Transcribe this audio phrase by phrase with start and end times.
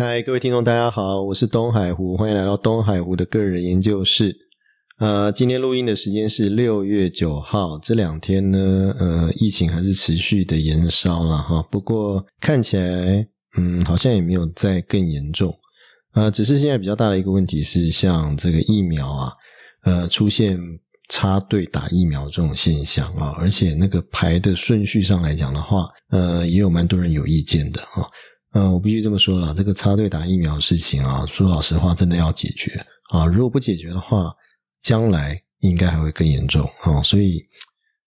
[0.00, 4.32] 嗨，各位听众，大家好，我是东海湖，欢迎来到东海湖的个人研究室。
[5.00, 11.60] 呃，今天录音的时间是六月九号，这两天呢，呃，疫情还是持续的延烧了哈。
[11.68, 13.26] 不过看起来，
[13.58, 15.52] 嗯，好像也没有再更严重。
[16.12, 19.32] 呃，只是现在比较大的一个问题是，像这个疫苗啊，
[19.82, 20.56] 呃，出现
[21.08, 28.08] 插队打疫苗这种现象啊，而且那个排的顺序上来讲的话，呃，也有蛮多人有意见的哈。
[28.52, 33.26] 嗯，我必须这么说了，这个插队打疫苗的事情啊，说老实话，真的要解决啊！
[33.26, 34.32] 如果不解决的话，
[34.80, 37.02] 将来应该还会更严重啊！
[37.02, 37.46] 所以，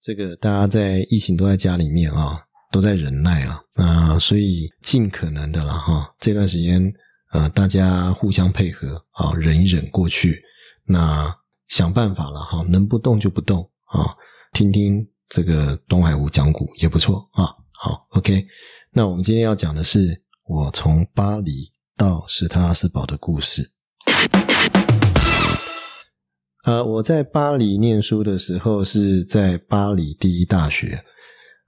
[0.01, 6.91] 这个大家在疫情都在家里面啊，都在忍耐了啊，所以尽可能的了哈，这段时间
[7.33, 10.41] 呃，大家互相配合啊，忍一忍过去，
[10.85, 11.31] 那
[11.67, 14.17] 想办法了哈，能不动就不动啊，
[14.53, 17.53] 听听这个东海无讲古也不错啊。
[17.73, 18.43] 好，OK，
[18.91, 20.19] 那我们今天要讲的是。
[20.53, 23.71] 我从巴黎到史特拉斯堡的故事。
[26.65, 31.01] 呃，我在巴黎念书的时候是在巴黎第一大学。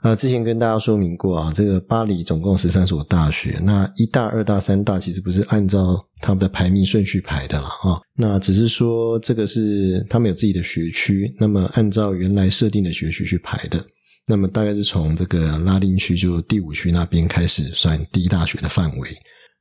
[0.03, 8.01] 呃，之前跟大家说明过啊，这个巴黎总共十三所大学，那一大、二大、三大其实不是按照他们的排名顺序排的了啊。
[8.17, 13.81] 那只是说这个是他们有自己的学区，那么按照原来设定的学区去排的。
[14.25, 19.09] 那么大概是从这个拉丁区，就第五区那边开始算第一大学的范围。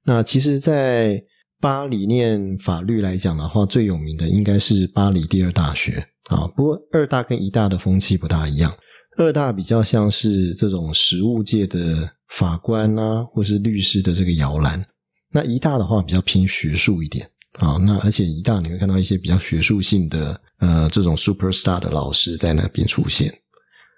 [0.05, 1.23] 那其实，在
[1.61, 6.47] 巴黎念法律来讲的话，最有名的应该是巴黎第二大学啊。
[6.57, 8.73] 不过二大跟一大的风气不大一样，
[9.17, 14.85] 二大比较像是这种实务界的法官啊，或是律师的这个摇篮。
[15.31, 17.77] 那一大的话比较偏学术一点啊。
[17.77, 23.33] 那而且一大你会看到一些比较学术性的呃这种 super star 的老师在那边出现。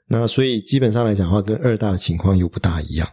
[0.08, 3.08] 那所以基本上来讲的话，跟二大的情况又不大一样。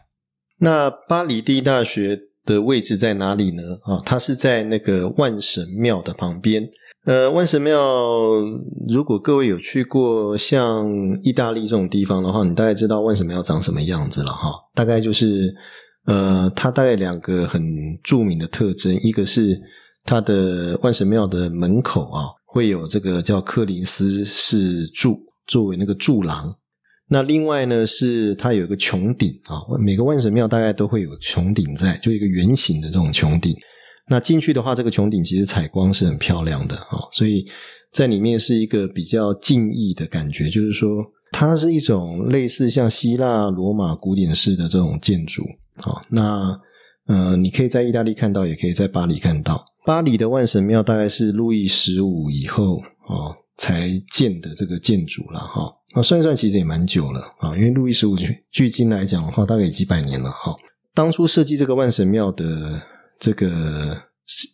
[0.60, 3.64] 那巴黎第一大学的位置在哪里呢？
[3.84, 6.70] 啊，它是在那个万神庙的旁边。
[7.06, 7.80] 呃，万神庙，
[8.88, 10.88] 如果各位有去过像
[11.24, 14.52] 意大利这种地方的话，你大概知道万神庙长什么样子了哈。
[14.76, 15.52] 大概就是，
[16.06, 17.64] 呃，它大概两个很
[18.04, 19.60] 著名的特征，一个是
[20.04, 25.18] 它的万神庙的门口啊，会有这个叫克林斯式柱
[25.48, 26.56] 作为那个柱廊。
[27.14, 33.54] 那另外呢，是它有一个穹顶啊，每个万神庙大概都会有穹顶在，就一个圆形的这种穹顶。
[34.08, 37.46] 那进去的话，这个穹顶其实采光是很漂亮的啊，所以
[37.92, 45.44] 在里面是一个比较静谧的感觉，就是说它是一种类似像希腊罗马古典式的这种建筑
[45.84, 46.02] 啊。
[46.10, 46.58] 那
[47.08, 49.66] 呃，你可以在意大利看到，也可以在巴黎看到。
[49.86, 53.36] 巴黎的万神庙大概是路易十五以后啊。
[53.58, 60.56] 才建的这个建筑了哈，那算一算其实也蛮久了啊，因为路易十五距距今来讲的话，大概几百年了哈。
[60.94, 62.82] 当初设计这个万神庙的
[63.20, 64.02] 这个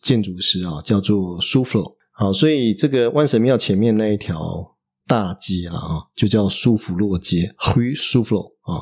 [0.03, 4.75] 建筑师啊，叫做苏弗洛，好，所以这个万神庙前面那一条
[5.07, 8.81] 大街啊，就叫苏弗洛街 （Rue s u 啊。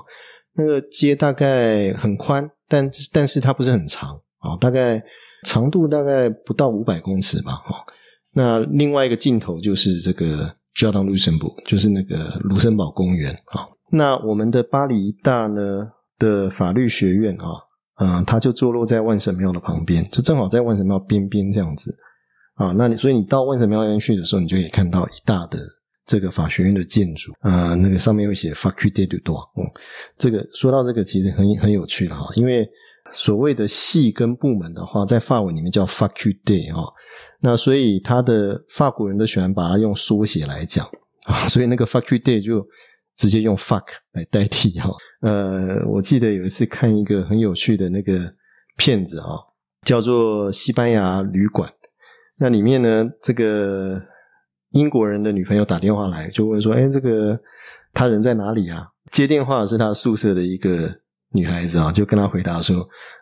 [0.57, 5.03] 那个街大概很宽，但但是它不是很长啊，大概
[5.43, 7.85] 长度大概不到五百公尺吧，哈。
[8.33, 13.65] 那另外一个镜头就是这个 Jardin Luxembourg，就是那个卢森堡公园啊。
[13.91, 15.87] 那我们的巴黎大呢
[16.19, 17.47] 的法律学院啊，
[17.99, 21.95] 嗯，它就坐落在万神庙的旁边，就正好在万神庙边边这样子
[22.55, 22.73] 啊。
[22.77, 25.59] 那你所以你到万神庙那边去的时候，你就可以看到一大的
[26.05, 29.47] 这个法学院的建筑啊，那个上面会写 Faculté de droit。
[29.55, 29.63] 嗯，
[30.17, 32.67] 这个说到这个其实很很有趣了哈，因为
[33.11, 36.83] 所谓的系跟部门的话，在法文里面叫 Faculté 啊。
[37.45, 40.83] 那所以他的法国人都喜欢把它用缩写来讲
[41.27, 42.65] 啊， 所以那个 fuck you day 就
[43.15, 43.83] 直接用 fuck
[44.13, 44.89] 来代替哈。
[45.21, 48.31] 呃，我记得有一次看一个很有趣的那个
[48.77, 49.37] 片子啊，
[49.85, 51.69] 叫做《西班牙旅馆》。
[52.39, 54.01] 那里面呢，这个
[54.71, 57.39] 英国人的女朋友打电话来，就问说：“哎，这个
[57.93, 60.91] 他人在哪里啊？”接电话是他宿舍的一个。
[61.35, 62.77] 女孩子啊，就跟他回答说：“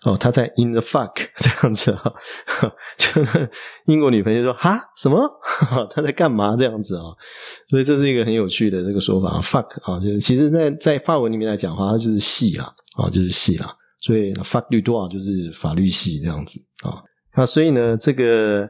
[0.05, 2.03] 哦，他在 in the fuck 这样子啊。
[2.95, 3.21] ”就
[3.85, 5.27] 英国女朋友说：“哈，什么？
[5.93, 6.55] 他在干嘛？
[6.55, 7.03] 这样子啊？”
[7.69, 13.75] 所以这是一个很有趣的这个说法，fuck 啊，就是其实，在在法文里面来讲的话，它就是系啦，啊，就是系啦。
[13.99, 17.01] 所以 fuck 律多少就是法律系这样子啊。
[17.35, 18.69] 那所以呢，这个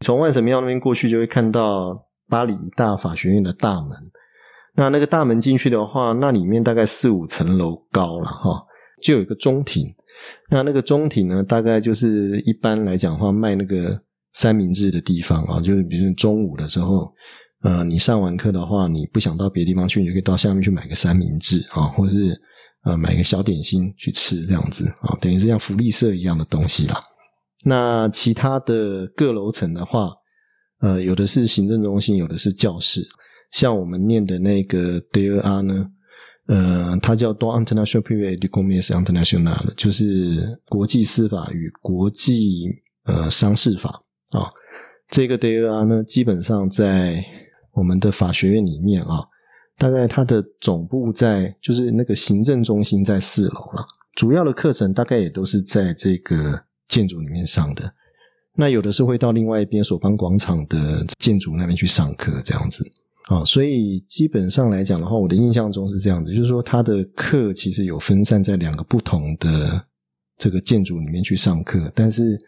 [0.00, 3.90] 从万神庙那边过去，就会看到巴黎大法学院的大门。
[4.76, 8.60] 那那个大门进去的话，那里面大概四五层楼高了哈。
[9.04, 9.86] 就有一个中庭，
[10.50, 14.00] 那那个中庭呢，大概就是一般来讲话卖那个
[14.32, 17.12] 三明治的地方啊，就是比如中午的时候，
[17.62, 22.34] 呃，你上完课的话，你不想到别的地方去，你就可以到下面去买个三明治啊，或是
[22.84, 27.00] 呃买个小点心去吃这样子啊，等于是像福利社一样的东西啦。
[27.66, 30.12] 那其他的各楼层的话，
[30.80, 33.06] 呃，有的是行政中心，有的是教室。
[33.52, 35.86] 像我们念的那个 DEA 呢，
[36.46, 42.66] 呃，它叫 d o International Private Commerce International，就是国际司法与国际
[43.04, 44.50] 呃商事法啊。
[45.08, 47.24] 这个 DEA 呢，基本上在
[47.72, 49.20] 我们的法学院里面啊，
[49.78, 53.86] 大概它的总部在就是那个行政中心在四楼了。
[54.14, 57.94] 主要的课程大概也都是在这个建筑里面上的。
[58.56, 62.84] 那有的是会到另外一边索邦广场的建筑那边去上课，这样子
[63.28, 63.44] 啊。
[63.44, 69.80] 所以基本上来讲的话，我的印象中是这样子，就是说他的课其实有分散在两个不同的
[70.38, 72.38] 这个建筑里面去上课，但是。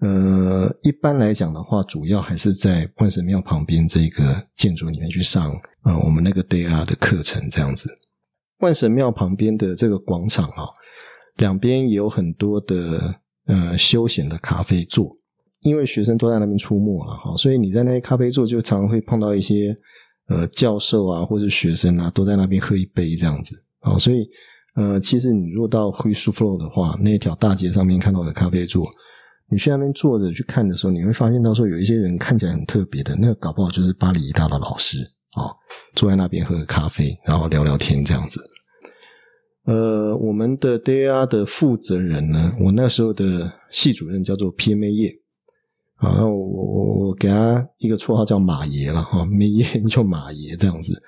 [0.00, 5.50] 呃，一般来讲的话，主要还是在万神庙旁边这个建筑里面去上
[5.82, 7.88] 啊，我们那个 day 啊的课程这样子。
[8.58, 10.66] 万神庙旁边的这个广场啊，
[11.36, 13.14] 两边也有很多的
[13.46, 15.10] 呃休闲的咖啡座，
[15.60, 19.74] 因为学生都在那边出没了哈，所以你在那些咖啡座就常常会碰到一些
[20.28, 24.26] 呃教授啊或者学生啊都在那边喝一杯这样子啊，所以
[24.76, 28.84] 呃，其实你如果到灰树 flow 的话，那条大街上面看到的咖啡座。
[29.50, 34.98] 你去那边坐着去看的时候，你会发现到说有一些人看起来很特别的，那个搞不好就是巴黎一大的老师
[35.36, 35.52] 啊，
[35.94, 38.40] 坐在那边喝咖啡，然后聊聊天这样子。
[39.66, 45.14] 呃，我们的 DAR 的负责人呢，我那时候的系主任叫做 PMA 叶，
[46.04, 51.02] 啊，那我我我给他一个绰号叫马爷了哈，梅叶叫马爷这样子。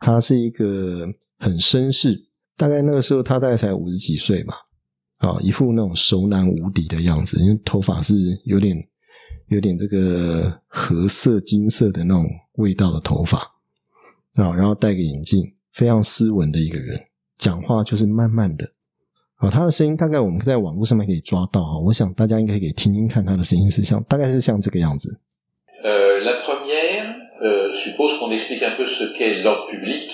[0.00, 1.06] 他是一个
[1.38, 2.18] 很绅士，
[2.56, 4.54] 大概那个时候他大概才五十几岁吧。
[5.18, 8.14] 啊，一副那种熟男无敌的样子，因为头发是
[8.44, 8.76] 有点
[9.48, 12.24] 有点这个褐色金色的那种
[12.54, 13.38] 味道的头发
[14.34, 15.42] 啊，然后戴个眼镜，
[15.72, 16.96] 非常斯文的一个人，
[17.36, 18.64] 讲话就是慢慢的
[19.38, 25.16] 啊，他的声音大概我们在网络上面可以抓到啊，我想大家应该可以听听看他的声音是像大概是像这个样子。
[25.82, 30.10] 呃，la première, euh, suppose qu'on explique un peu ce qu'est l'ordre public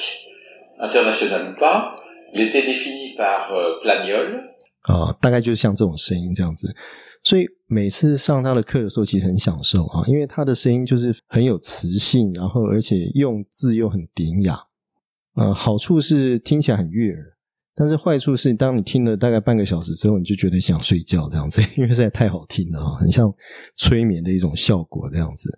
[0.79, 1.97] international ou pas.
[2.35, 3.49] Il était défini par
[3.82, 4.43] Planiol.
[4.82, 6.75] 啊，大概就是像这种声音这样子，
[7.23, 14.59] 所以每次上他的课的时候，其实很享受啊，因为他的声音就是很有磁性，然后而且用字又很典雅。
[15.37, 17.34] 呃，好处是听起来很悦耳，
[17.76, 23.32] 但是坏处是，当你听了大概半个小时之后，你就觉得想睡觉这样子， 因为实在太好听了啊，很像
[23.76, 25.50] 催眠的一种效果这样子。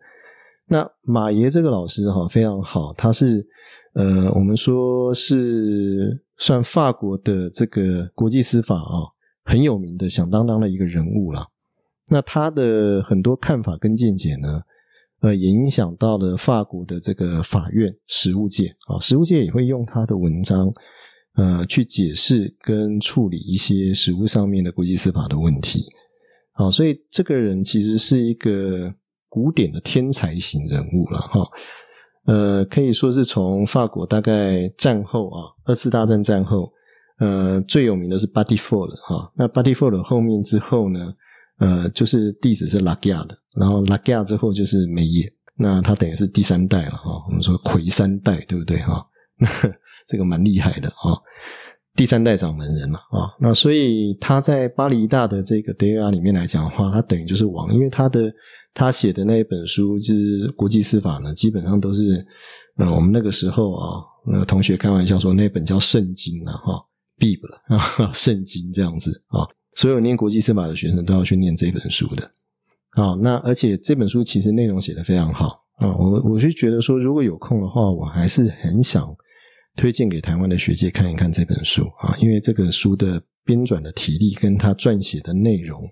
[0.68, 3.46] 那马爷这个老师哈非常好，他是
[3.94, 9.14] 呃，我们说是算法国的这个国际司法啊。
[9.48, 11.46] 很有名的响当当的一个人物啦。
[12.08, 14.60] 那他的很多看法跟见解呢，
[15.20, 20.66] 呃，也影响到了法国的这个法院实务界啊，实务界也会用他的文章，
[21.36, 25.86] 呃，去解释跟处理一些实务上面的国际司法的问题。
[26.52, 28.92] 好，所以这个人其实是一个
[29.28, 31.48] 古典的天才型人物了哈。
[32.26, 36.72] 呃，可以说是从法国大概战后啊，二次大战战后。
[37.18, 39.32] 呃，最有名的是 Body Four 了哈。
[39.34, 41.14] 那 Body Four 的后面之后呢，
[41.58, 47.24] 呃，就是弟子是 Lagia 的，然后 Lagia 之后就是梅耶，那他等于是第三代了哈。
[47.26, 49.02] 我们说魁三代，对不对哈？
[50.06, 51.16] 这个蛮厉害的啊，
[51.94, 53.34] 第三代掌门人嘛啊。
[53.38, 58.32] 那所以他在巴黎大的这个 DAR 里面来讲的话，他等于就是王，因为他的
[58.74, 62.26] 他写的那一本书就是国际司法呢，基本上都是
[62.76, 66.86] 我们那个时候啊，那同学开玩笑说那本叫圣经啊哈。
[67.18, 69.40] b 了啊， 圣经这样子啊，
[69.72, 72.30] 所有念国际司法的学生都要去念这本书的
[72.90, 73.16] 啊。
[73.22, 79.08] 那而且这本书其实内容写的非常好啊，我我是觉得说，如果有空的话，我还是很想
[79.76, 85.88] 推荐给台湾的学界看一看这本书啊，因为这本书的编纂的体力跟他撰写的内容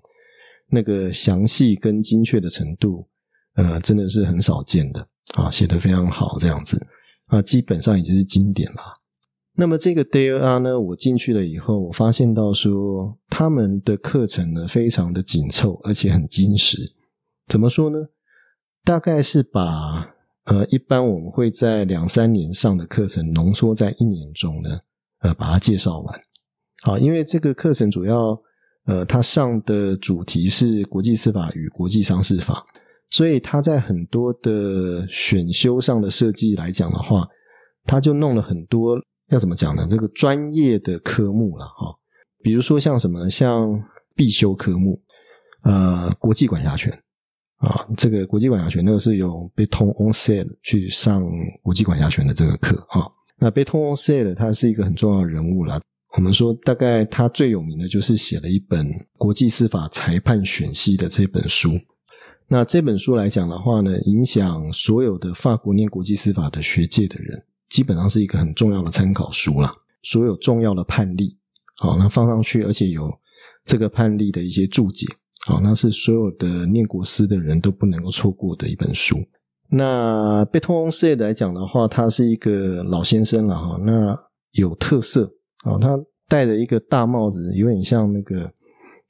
[0.69, 3.07] 那个详细跟精确的程度，
[3.53, 6.85] 呃，真的是很少见的啊，写的非常好这样子
[7.27, 8.81] 啊，基本上已经是经典了。
[9.57, 16.77] 那么这个 DAR 呢，我进去了以后，我发现到说他们的课程呢非常的紧凑，而且很精实。
[17.47, 17.99] 怎么说呢？
[18.83, 20.14] 大概是把
[20.45, 24.79] 呃一般我们会在两三年上的课程浓缩在一年中呢，
[25.19, 26.21] 呃把它介绍完。
[26.83, 28.39] 好，因为这个课程主要
[28.85, 32.65] 呃它上的主题是国际司法与国际商事法，
[33.09, 37.27] 所以它在很多的选修上的设计来讲的话，
[37.85, 38.97] 它就弄了很多。
[39.29, 39.87] 要怎么讲呢？
[39.89, 41.97] 这个专业的科目了哈，
[42.43, 43.67] 比如说像什么，像
[44.13, 45.01] 必修科目，
[45.63, 46.95] 呃，国际管辖权
[47.57, 51.23] 啊，这个国际管辖权那个是有被通 on sale 去上
[51.61, 53.09] 国际管辖权的这个课哈。
[53.37, 55.79] 那被通 on sale 他是一个很重要的人物了。
[56.17, 61.71] 我们说大概他最有名的就是写了一本《国际司法裁判选析》的这本书。
[62.47, 69.75] 那这本书来讲的话呢，影响所有的法国念国际司法的学界的人，基本上是一个很重要的参考书啦。
[70.03, 71.35] 所有重要的判例，
[71.77, 73.11] 好，那放上去，而且有
[73.65, 75.07] 这个判例的一些注解，
[75.45, 79.15] 好，那是所有的念国司的人都不能够错过的一本书。
[79.69, 84.17] 那贝托翁斯来讲的话，他是一个老先生了哈，那
[84.53, 85.31] 有特色
[85.63, 85.97] 啊，他
[86.27, 88.51] 戴着一个大帽子，有点像那个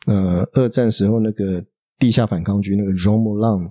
[0.07, 1.63] 呃二战时候那个
[1.97, 3.69] 地下反抗军那个 r o m o l a n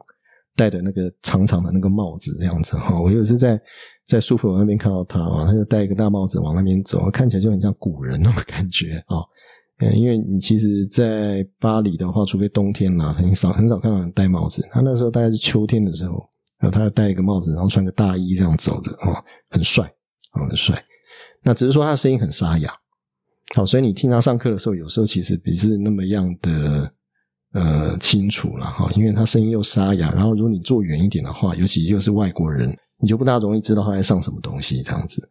[0.57, 2.99] 戴的那个长长的那个帽子这样子哈。
[2.99, 3.61] 我有时在
[4.07, 9.21] 在苏弗那边看到他啊，他就戴一个大帽子往那边走，看起来就很像古人那种感觉啊。
[9.93, 14.67] 因为你其实，在巴黎的话，除非冬天啦，很少很少看到人戴帽子。
[14.71, 16.25] 他那时候大概是秋天的时候。
[16.61, 19.13] 然后他戴一个帽子，然后穿个大衣这样走着，哦，
[19.51, 19.85] 很帅，
[20.33, 20.83] 哦，很帅。
[21.43, 22.73] 那只是说他的声音很沙哑，
[23.55, 26.91] 好，所以你听他上课的时候，有时候其实不是那么样的
[27.53, 30.11] 呃清楚了哈，因为他声音又沙哑。
[30.13, 35.23] 然后如果你坐远一点的话，尤其又是外国人，你就不大容易知道他在上什么东西这样子。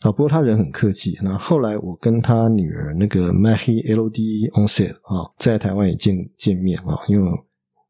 [0.00, 1.18] 啊，不过他人很客气。
[1.22, 7.30] 那后来我跟他女儿那个 Maggie L D Onset 啊，在台湾也见见面啊，因为。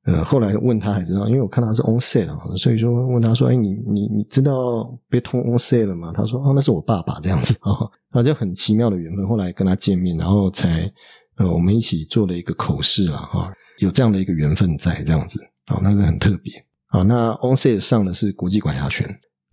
[0.07, 7.87] 呃，后来问他才知道，因为我看他是 Onset 啊所以说问他说：“哎，你你你知道被通 Onset 了吗？”他说：“哦，那是我爸爸这样子啊。
[8.11, 9.29] ”那就很奇妙的缘分。
[9.29, 10.90] 后来跟他见面，然后才
[11.37, 16.55] 呃，我们一起做了一个口试了哈，有这样的一个缘分在这样子啊，那是很特别
[16.88, 17.02] 啊。
[17.02, 19.07] 那 Onset 上的是国际管辖权，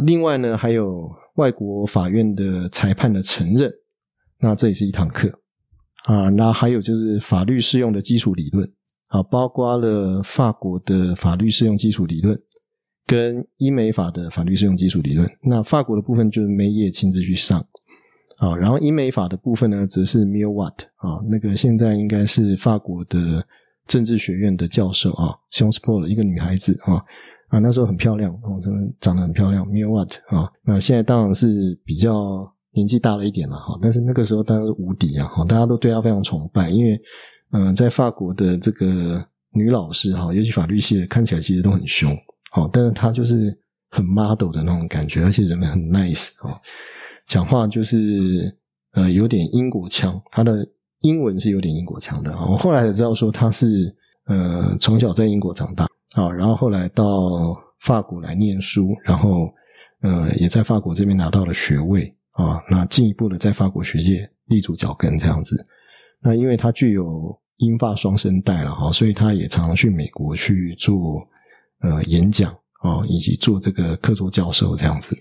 [0.05, 3.71] 另外呢还有外国法院的裁判的承认，
[4.39, 5.27] 那这也是一堂课
[6.03, 6.29] 啊。
[6.29, 8.71] 那还有就是法律适用的基础理论。
[9.09, 12.37] 啊，包括了法国的法律适用基础理论
[13.05, 15.25] 跟英美法的法律适用基础理论。
[15.43, 17.65] 那法国的部分就是梅耶亲自去上
[18.37, 23.47] 啊，然后英美法的部分呢，则是 Mill Watt 啊，那个现在应该是法国的
[23.87, 27.01] 政治学院的教授啊 s h o n s p o r 的一个女孩子啊
[27.47, 30.51] 啊，那时候很漂亮，哦，真的长得很漂亮，Mill Watt 啊。
[30.63, 36.99] 那现在当然是比较年纪大了一点了哈，但是那个时候当然是无敌啊，哈，大家都对她非常崇拜，因为。
[37.53, 42.13] 嗯，在法国的这个女老师哈，尤其法律系的，看起来其实都很凶，
[42.51, 43.57] 哦，但是她就是
[43.89, 46.59] 很 model 的那种感觉，而且人们很 nice 哦，
[47.25, 48.53] 讲话就是
[48.95, 50.67] 呃有点英国腔，她的
[51.03, 52.31] 英文是有点英国腔的。
[52.33, 55.87] 我后来才知道说她是呃从小在英国长大
[56.17, 57.05] 啊，然后后来到
[57.81, 59.47] 法国来念书，然后
[60.01, 65.55] 呃也在法国这边拿到了学位啊，那进一步的在法国学界立足脚跟这样子。
[66.19, 71.21] 那因为他具有英法双声带了哈，所以他也常常去美国去做
[71.81, 75.15] 呃演讲啊，以及做这个客座教授这样子。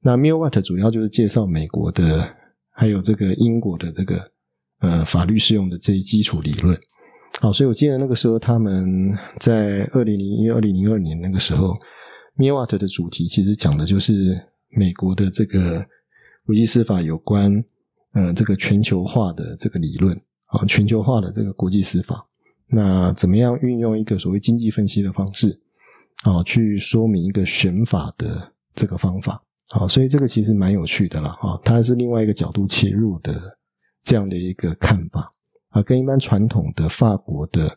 [0.00, 2.36] 那 m i l w a t 主要就是介绍美国的，
[2.70, 4.30] 还有这个英国的这个
[4.78, 6.78] 呃法律适用的这些基础理论。
[7.42, 11.74] 好，所以我记得那个时候他们在二零零一、二零零二年那个时候
[12.36, 15.82] ，Miwat 的主题其实讲的就是美国的这个
[16.44, 17.64] 国际司法有关。
[18.12, 20.14] 呃，这个全球化的这个理论
[20.48, 22.20] 啊，全球化的这个国际司法，
[22.66, 25.56] 那怎么样运用一个所谓经济分析的方式
[26.24, 29.86] 啊，去说明一个选法的这个方法啊？
[29.86, 33.40] 所以这个其实蛮有趣的了啊，它是另外一个角度切入的
[34.02, 35.32] 这样的一个看法
[35.70, 37.76] 啊，跟一般传统的法国的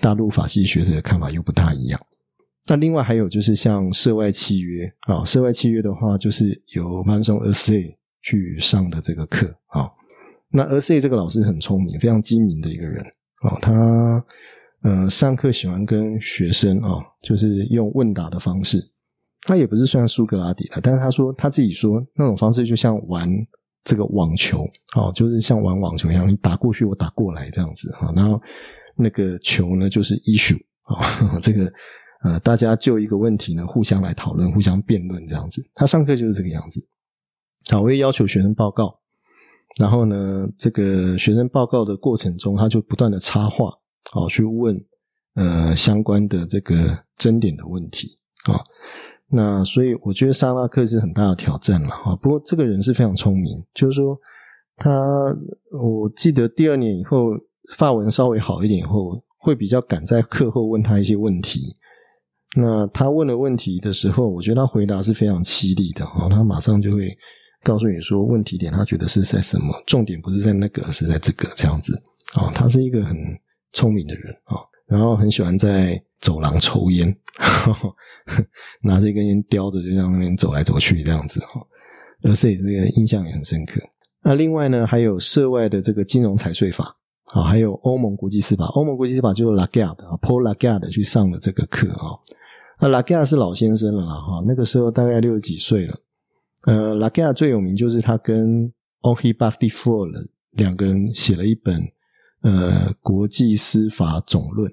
[0.00, 2.00] 大陆法系学者的看法又不大一样。
[2.66, 9.90] 那另外还有就是像涉外契约啊，涉外契约的话，就是由 m a n s o n a s a 去上的这个课啊，
[10.48, 13.04] 那而 C 这个老师很聪明，非常精明的一个人
[13.42, 14.24] 啊，他
[14.82, 18.80] 呃上课喜欢跟学生啊，就是用问答的方式，
[19.42, 23.28] 他也不是算苏格拉底的，但是他说他自己说那种方式就像玩
[23.84, 28.40] 这个网球啊，就是像玩网球一样，你打过去我打过来这样子哈，然后
[28.96, 31.72] 那个球呢就是 issue 啊， 这个
[32.22, 36.86] 呃大家就一个问题呢互相来讨论，互相辩论这样子，他上课就是这个样子。
[37.70, 38.98] 好，我会要求学生报告，
[39.80, 43.72] 然后呢，这个学生报告的过程中，他就不断的插话，
[44.10, 44.76] 好去问
[45.34, 48.58] 呃相关的这个争点的问题啊。
[49.32, 52.14] 那所以我觉得沙拉克是很大的挑战了啊。
[52.16, 54.16] 不过这个人是非常聪明，就是说
[54.76, 54.90] 他，
[55.72, 57.30] 我记得第二年以后
[57.76, 61.74] 发文稍微好一点以后，会比较敢在课后问他一些问题。
[62.56, 67.16] 那他问了问题的时候，我觉得他回答是非常犀利的啊，他马上就会。
[67.64, 69.72] 告诉你说问题点，他觉得是在什么？
[69.86, 71.96] 重点不是在那个，是在这个这样子
[72.34, 72.50] 啊。
[72.52, 73.16] 他是一个很
[73.72, 77.06] 聪明的人啊，然后很喜欢在走廊抽烟，
[78.82, 81.60] 拿着一根烟叼着，就在那边走来走去这样子哈。
[82.22, 83.80] 而且这个印象也很深刻。
[84.22, 86.96] 那另外呢，还有涉外的这个金融财税法
[87.32, 88.66] 啊，还有欧盟国际司法。
[88.66, 92.14] 欧盟国际司法就是 Lagard 啊，Paul Lagard 去上的这个课啊。
[92.80, 95.98] 那 Lagard 是老先生了啦，哈，那个时候大概六十几岁了。
[96.66, 100.10] 呃，Lagard 最有名就是他跟 Henri b a f t i f o r
[100.52, 101.82] 两个人写了一本
[102.42, 104.72] 呃国际司法总论。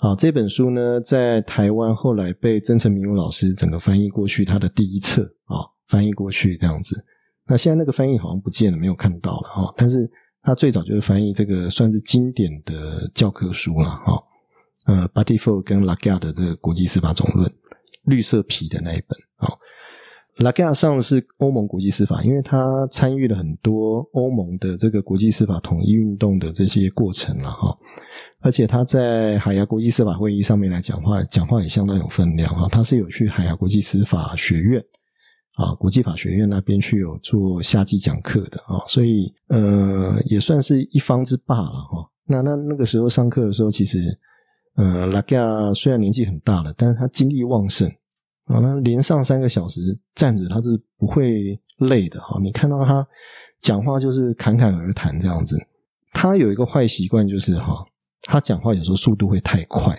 [0.00, 7.04] 好，这本书呢，在台湾后来被曾成明老师整个翻译过去，他的第一册啊，翻译过去这样子。
[7.44, 9.74] 那现在那个翻译好像不见了，没有看到了哈。
[9.76, 10.08] 但是
[10.40, 14.22] 他最早就是翻译这个算是经典的教科书了哈。
[14.86, 17.52] 呃 b u t t y f o r 跟 Lagard 的这个国际司法总论，
[18.04, 19.52] 绿色皮的那一本啊。
[20.38, 27.76] Lagarde 上的是欧盟国际司法，因为他参与了很多欧盟的这个国际司法统一运动的这些过程了哈。
[28.40, 32.68] 而且他在海牙国际司法会议上面来讲话，讲话也相当有分量哈。
[32.70, 34.80] 他是有去海牙国际司法学院
[35.56, 42.08] 啊，国际法学院那边去有做夏季讲课的啊，所以呃也算是一方之霸了哈。
[42.28, 43.98] 那那那个时候上课的时候，其实
[44.76, 47.90] 呃拉加虽然年纪很大了，但是他精力旺盛
[48.48, 52.40] 啊，那连上三个小时站着他是不会累的哈。
[52.42, 53.06] 你看到他
[53.60, 55.56] 讲话就是侃侃而谈这样子。
[56.12, 57.84] 他有一个坏习惯就是哈。
[58.20, 59.98] 他讲话有时候速度会太快，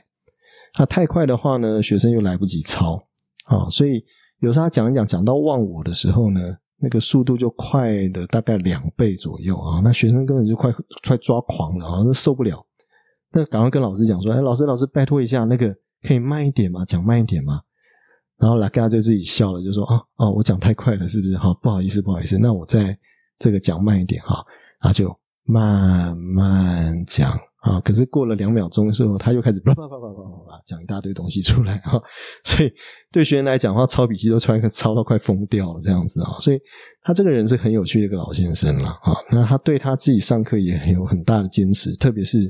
[0.74, 3.01] 他太快的话呢，学生又来不及抄
[3.46, 4.03] 啊，所以
[4.39, 6.39] 有时候他讲一讲讲到忘我的时候呢，
[6.77, 10.70] 那个速度就快的大概两倍左右啊，那学生根本就快
[11.08, 12.63] 快抓狂了啊，那受不了，
[13.32, 16.84] 那赶快跟老师讲说，哎，老师老师拜托一下，那个可以慢一点吗？
[16.86, 17.62] 讲慢一点吗？
[18.39, 21.38] 然后拉嘎就自己笑了，就说啊啊，我讲太快了，是不是？
[21.38, 22.98] 好，不好意思不好意思，那我再
[23.38, 24.43] 这个讲慢一点哈，
[24.81, 27.38] 然后就慢慢讲。
[27.60, 27.77] 啊！
[27.81, 32.00] 可是过了两秒钟的时候，他又开始叭叭叭叭叭叭讲一大堆东西出来啊！
[32.46, 32.72] 所以
[33.12, 36.39] 对学员来讲的话，抄笔记都抄一个抄到快疯掉了这样子啊！
[36.39, 36.60] 所以
[37.01, 39.12] 他这个人是很有趣的一个老先生了啊！
[39.29, 42.49] 那他对他自己上课也有很大的坚持，特别是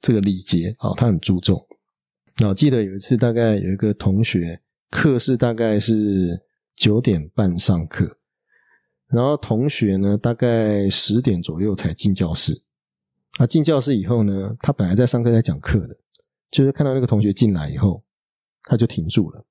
[0.00, 1.60] 这个礼节啊，他很注重。
[2.38, 4.56] 那我记得有一次，大概有一个同学
[4.94, 6.40] 课是大概是
[6.76, 8.16] 九点半上课，
[9.08, 12.52] 然后同学呢大概十点左右才进教室。
[13.38, 15.96] 啊，进教室以后呢，他本来在上课在讲课的，
[16.52, 18.04] 就是看到那个同学进来以后，
[18.62, 19.44] 他就停住了，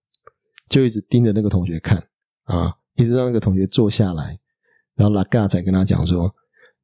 [0.69, 2.01] 就一直盯着那个同学看
[2.45, 4.39] 啊，一直让那个同学坐下来，
[4.95, 6.34] 然后拉嘎才跟他讲说：“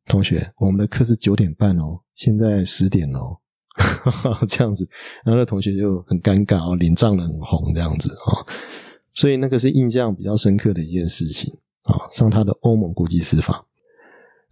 [0.05, 3.37] 同学，我们的课是九点半哦，现在十点哦。”
[4.47, 4.87] 这样子，
[5.23, 8.45] 然后那同学就很尴尬哦，脸涨得很红这样子啊，
[9.13, 11.53] 所以那个是印象比较深刻的一件事情
[11.83, 13.65] 啊，上他的欧盟国际司法。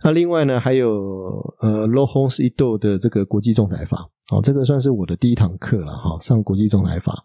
[0.04, 0.92] 那另外呢，还有
[1.60, 7.24] 呃 l o h o n s i d o 的这个国际仲裁法，哦，这个算是我的第一堂课了哈，上国际仲裁法。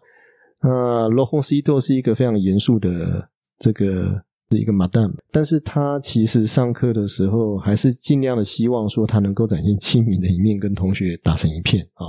[0.61, 3.29] 那 l o h o n s i d o 是一个非常严肃的
[3.59, 12.07] 这个是一个 Madam，但是他其实上课的时候还是尽量的希望说他能够展现亲民的一面，跟同学打成一片啊。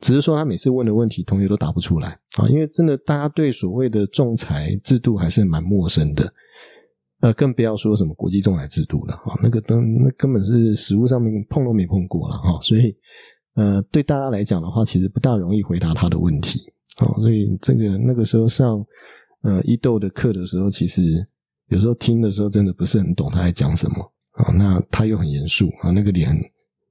[0.00, 6.32] 只是说他每次问的问题，同学都答不出来啊，因为真的大家对所谓的仲裁制度还是蛮陌生的。
[7.20, 12.94] 呃，更不要说什么国际仲裁制度了哈，那个都那根本是实物上面碰都没碰过了哈，所以
[13.56, 16.60] 呃，对大家来讲的话，其实不大容易回答他的问题
[16.98, 18.78] 啊，所以这个那个时候上
[19.42, 21.26] 呃伊豆的课的时候，其实
[21.68, 26.34] 有时候听的时候真的不是很懂他在讲什么啊，那他又很严肃啊，那个脸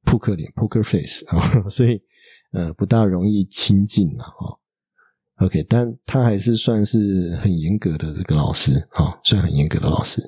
[0.06, 2.02] 扑克脸 （poker face） 啊， 所以
[2.52, 4.58] 呃不大容易亲近了哈。
[5.38, 10.22] OK，但他还是算是很严格的这个老师啊，算很严格的老师。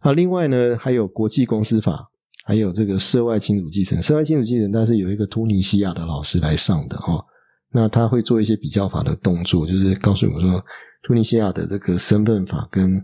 [0.00, 2.08] 啊，另外呢，还有国际公司法，
[2.44, 4.02] 还有这个涉外亲属继承。
[4.02, 7.24] 涉外亲属继承，但是有一个突尼西亚的老师来上的哈，
[7.70, 10.64] 那他会做一些比较法的动作，就是告诉我说，
[11.02, 13.00] 突尼西亚的这个身份法跟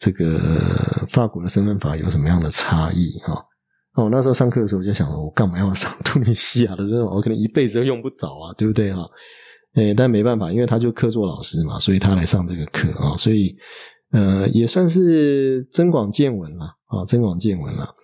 [0.00, 0.40] 这个
[1.08, 3.46] 法国的身份法有什么样的差异哈。
[3.94, 7.08] 哦，那时候上课的时候我就想，我干嘛要上突尼西亚的这种？
[7.14, 9.02] 我可能一辈子都用不着啊，对不对哈？
[9.74, 13.54] 诶，但没办法，因为他就客座老师嘛，所以他来上这个课啊，所以
[14.12, 17.94] 呃，也算是增广见闻了啊，增广见闻了。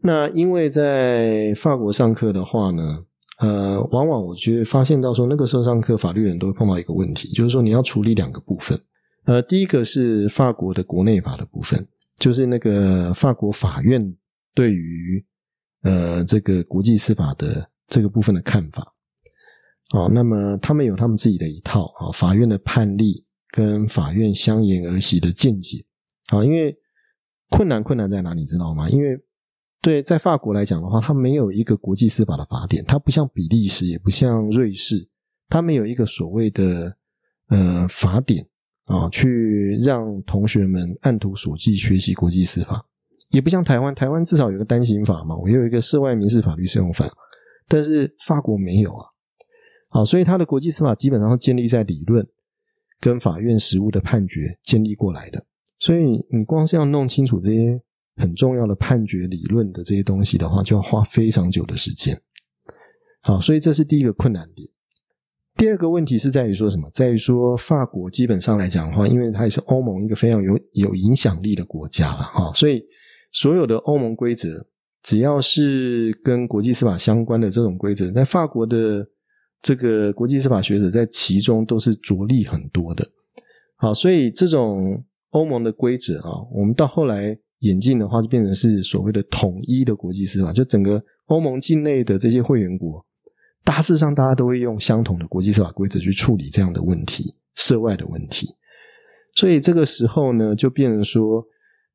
[0.00, 2.98] 那因为在法国上课的话呢，
[3.40, 8.78] 呃，往往我觉发现到说，那个时候上课法律人都会碰到一个问题，就是说你要处理两个部分。
[9.24, 11.86] 呃，第一个是法国的国内法的部分，
[12.18, 14.14] 就是那个法国法院
[14.54, 15.24] 对于
[15.82, 18.92] 呃这个国际司法的这个部分的看法。
[19.92, 25.84] 哦，那么他们有他们自己的一套啊，法院的判例跟法院相沿而行的见解
[26.28, 26.76] 啊，因为
[27.50, 28.88] 困难困难在哪里，知道吗？
[28.88, 29.18] 因为
[29.80, 35.08] 对在法国来讲的话，它没有一个国际司法的法典，它不像比利时，也不像瑞士，
[35.48, 36.96] 它没有一个所谓的
[37.48, 38.46] 呃法典
[38.84, 42.86] 啊，去让同学们按图索骥学习国际司法。
[43.30, 47.10] 也不像台湾，台湾至少有个单行法嘛，我有一个涉外民事法律适用法，
[47.66, 49.06] 但是法国没有啊。
[49.90, 52.24] 好，所以它的国际司法基本上建立在理论
[53.00, 55.44] 跟法院实务的判决建立过来的。
[55.78, 57.80] 所以你光是要弄清楚这些
[58.16, 62.20] 很重要的判决理论的这些东西的话，就要花非常久的时间。
[63.20, 64.68] 好，所以这是第一个困难点。
[65.56, 66.90] 第二个问题是在于说什么？
[66.92, 72.84] 在于说法国基本上来讲的话，因为它也是欧盟一个非常有有影响力的国家了哈，所以
[73.30, 74.66] 所有的欧盟规则，
[75.02, 79.06] 只要是跟国际司法相关的这种规则，在法国的
[79.62, 83.08] 这个国际司法学者在其中都是着力很多的。
[83.76, 93.04] 好，所以这种欧盟的规则啊，我们到后来演进的话，就变成是所谓的统一的国际司法，就整个欧盟境内的这些会员国。
[93.64, 98.46] 大致上，大家都会用相同的国际司法规则去处理这样的问题，涉外的问题。
[99.34, 101.42] 所以这个时候呢，就变成说，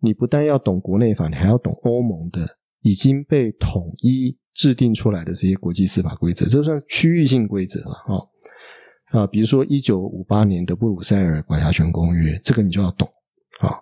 [0.02, 13.08] 你不但要懂国内法，你还要懂欧盟的已经被统一制定出来的这些国际司法规则，这算区域性规则了啊啊，比如说一九五八年的布鲁塞尔管辖权公约，这个你就要懂
[13.60, 13.78] 啊。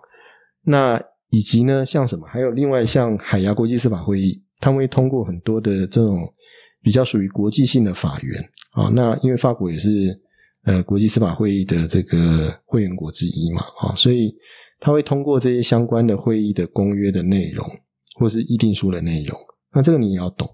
[0.62, 2.28] 那以及呢，像什么？
[2.28, 6.32] 还有另外像海牙国际司法会议，他们会通过很多的这种。
[6.80, 8.40] 比较属于国际性的法源
[8.72, 10.18] 啊，那因为法国也是
[10.64, 14.32] 呃国际司法会议的这个会员国之一嘛啊，所以
[14.78, 17.66] 他会通过这些相关的会议的公约的内容
[18.14, 19.36] 或是议定书的内容，
[19.72, 20.48] 那这个你也要懂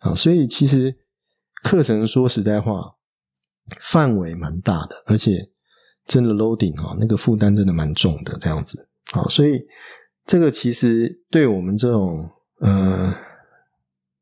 [0.00, 0.94] 啊，所以其实
[1.62, 2.94] 课程说实在话
[3.80, 5.48] 范围蛮大的，而且
[6.04, 9.62] 真的 loading 哈，那个负担真的蛮重的这样子啊，所以
[10.26, 12.28] 这个其实对我们这种
[12.60, 13.14] 呃。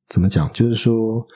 [0.09, 0.51] 怎么讲？
[0.53, 1.27] 就是说，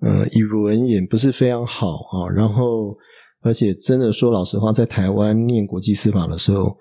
[0.00, 2.28] 呃，语文也不是非常好啊。
[2.28, 2.96] 然后，
[3.40, 6.76] 而且真的说老实话，在台湾念国际司法的时候，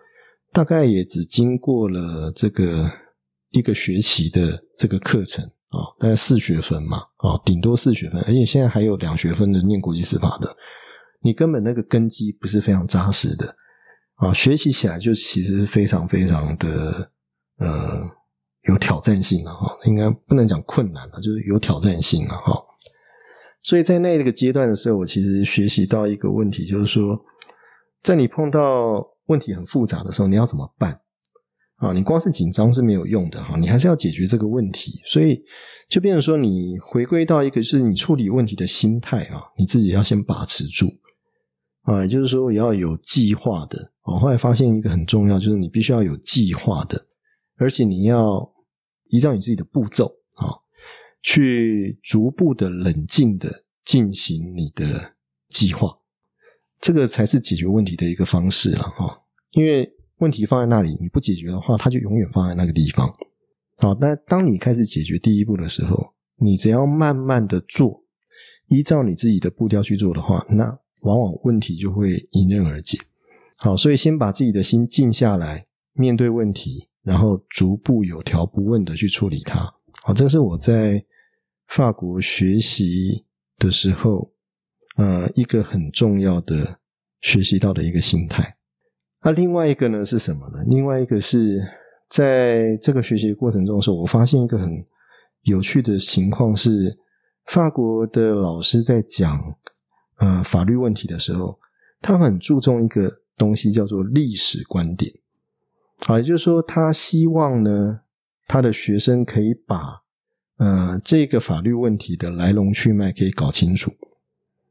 [0.52, 2.90] 大概也只经过了这个
[3.52, 8.20] 一个学期的这个课程啊，大概四学分嘛，啊，顶多四学分。
[8.22, 10.56] 而且现在还有两学分的念国际司法的，
[11.22, 13.56] 你根本那个根基不是非常扎实的
[14.16, 17.12] 啊，学习起来就其实是非常非常的，
[17.60, 18.19] 呃。
[18.64, 22.54] 有挑战性了哈，应该不能讲困难了，就是有挑战性了哈。
[23.62, 27.20] 所以在那个阶段的时候，我其实学习到一个问题，就是说，
[28.02, 31.00] 在你碰到问题很复杂的时候，你要怎么办
[31.78, 31.92] 啊？
[31.94, 35.02] 你光是紧张是没有用的哈，你还是要解决这个问题。
[35.06, 35.44] 所以
[35.90, 40.88] 就变成说，你回归到一个是你处理问题的心态啊，你自己要先把持住
[41.84, 43.92] 啊，也就是说，也要有计划的。
[44.04, 47.06] 我后来发现一个很重要，就是你必须要有计划的。
[47.60, 48.52] 而且你要
[49.10, 50.48] 依照你自己的步骤啊，
[51.22, 55.14] 去逐步的冷静的进行你的
[55.50, 56.00] 计划，
[56.80, 59.22] 这个才是解决问题的一个方式了哈。
[59.52, 63.14] 因为问题放在那里，你不解决的话，它就永远放在那个地方。
[63.78, 68.04] 好，但当你开始解决第一步的时候，你只要慢慢的做，
[68.68, 70.66] 依照你自己的步调去做的话，那
[71.02, 72.98] 往往问题就会迎刃而解。
[73.56, 76.89] 好，所以先把自己的心静下来，面对问题。
[77.04, 81.04] 然后逐步有条不紊的去处理它，好，这是我在
[81.68, 83.26] 法国学习
[83.58, 84.32] 的时候，
[84.98, 86.78] 呃，一个很重要的
[87.22, 88.56] 学习到的一个心态。
[89.22, 90.64] 那另外一个呢是什么呢？
[90.68, 91.62] 另外一个是
[92.10, 94.86] 在这个学习过程中的时候，我发现一个很
[95.44, 96.98] 有趣的情况是，
[97.46, 99.42] 法国的老师在讲
[100.18, 101.58] 呃法律问题的时候，
[102.02, 105.14] 他很注重一个东西叫做历史观点。
[106.06, 108.00] 好，也就是说，他希望呢，
[108.48, 110.02] 他的学生可以把
[110.58, 113.92] 呃这个法律问题的来龙去脉可以搞清楚。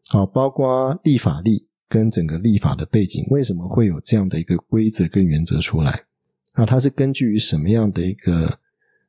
[0.08, 6.04] 好，包括立法力跟整个立法的背景，为什么会有这样的一个规则跟原则出来？
[6.54, 8.58] 啊，它是根据于什么样的一个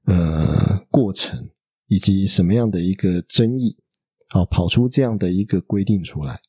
[0.06, 1.50] 呃过程，
[1.88, 3.78] 以及什么样的一个争议，
[4.28, 6.42] 好跑出这样的一个规定出来？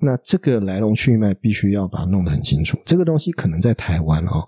[0.00, 2.76] 那这个来龙去脉必须要把它弄得很清楚。
[2.84, 4.44] 这个东西可能在台湾啊。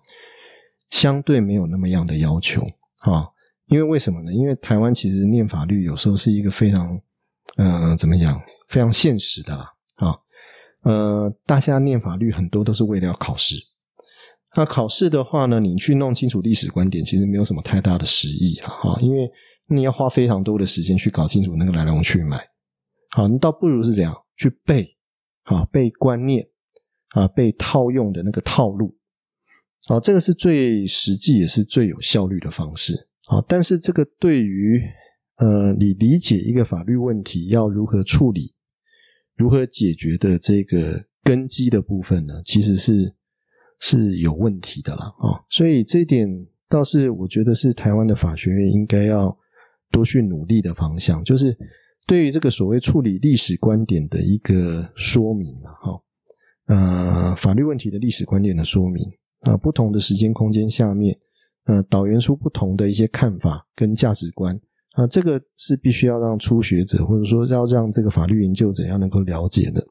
[0.90, 2.62] 相对没有那么样的要求
[3.00, 3.26] 啊，
[3.66, 4.33] 因为为什么呢？
[4.33, 7.00] 因为台湾其实念法律有时候是一个非常，
[7.57, 8.40] 嗯，怎么讲？
[8.68, 10.16] 非常现实的啦啊，
[10.83, 13.57] 呃，大家念法律很多都是为了要考试。
[14.57, 19.31] 那考试的话呢，你去弄清楚历史观点，其实没有什么太大的实意啊，因为
[19.66, 22.40] 你要花非常多的时间去搞清楚那个来龙去脉。
[23.11, 24.96] 好，你倒不如是这样去背，
[25.44, 26.46] 啊，背观念，
[27.09, 28.96] 啊，背套用的那个套路。
[29.86, 32.94] 啊，这个是最实际也是最有效率的方式
[33.26, 33.42] 啊！
[33.48, 34.80] 但是这个对于
[35.36, 38.52] 呃，你理解一个法律问题要如何处理、
[39.36, 43.14] 如何解决的这个根基的部分呢，其实是
[43.80, 45.40] 是有问题的啦啊！
[45.48, 46.28] 所以这一点
[46.68, 49.36] 倒是我觉得是台湾的法学院应该要
[49.90, 51.56] 多去努力的方向，就是
[52.06, 56.02] 对于这个所谓处理历史观点的一个说明了哈，
[56.66, 59.02] 呃，法律问题的历史观点的说明
[59.40, 61.16] 啊，不同的时间空间下面，
[61.64, 64.59] 呃，导圆出不同的一些看法跟价值观
[64.92, 69.85] 啊，这个是必须要让初学者或者说要让这个法律研究者要能够了解的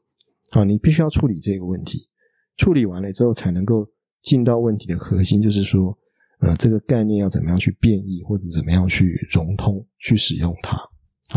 [0.52, 2.08] 啊，你必须要处理这个问题，
[2.56, 3.86] 处理完了之后才能够
[4.22, 5.96] 进到问题的核心，就是说。
[6.42, 10.74] 呃，这个概念要怎么样去变异，或者怎么样去融通、去使用它？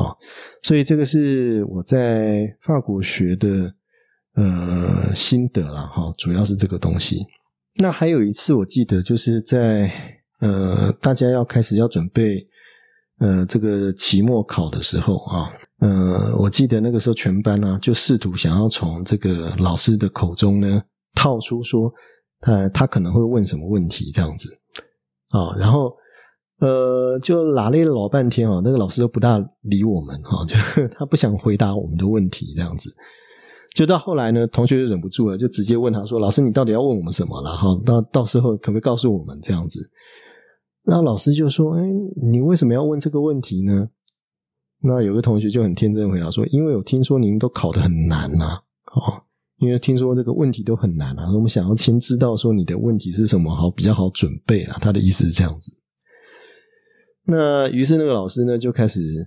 [0.01, 0.15] 啊，
[0.61, 3.69] 所以这个是我在法国学的
[4.35, 7.17] 呃心得了哈，主要是这个东西。
[7.75, 9.91] 那还有一次，我记得就是在
[10.39, 12.45] 呃大家要开始要准备
[13.19, 20.81] 呃这个期末考的时候啊，呃，我记得那个时候全班呢就试图想要从这个老师的口中呢
[21.15, 21.91] 套出说
[22.39, 24.49] 他他可能会问什么问题这样子。
[25.29, 25.91] 啊，然后，
[26.59, 30.55] 呃，就拉了老半天啊，那个老师都不大理我们哈，就
[30.95, 32.95] 他不想回答我们的问题，这样子。
[33.73, 37.55] 就到后来呢，同学就忍不住了，就直接问他说：“老师，你到底要问我们什么了？
[37.55, 39.79] 哈，到到时候可不可以告诉我们这样子？”
[40.85, 41.83] 那老师就说：“哎，
[42.21, 43.87] 你为什么要问这个问题呢？”
[44.85, 48.61] 那有个同学就很天真回答说：“因为我听说您都考得很难呐，
[48.93, 49.21] 哦。”
[49.59, 54.77] 因为听说这个问题都很难啊，我们想要先知道说你的问题是什么，好比较好准备啊。
[54.81, 55.71] 他的意思是这样子。
[57.23, 59.25] 那于是那个老师呢就开始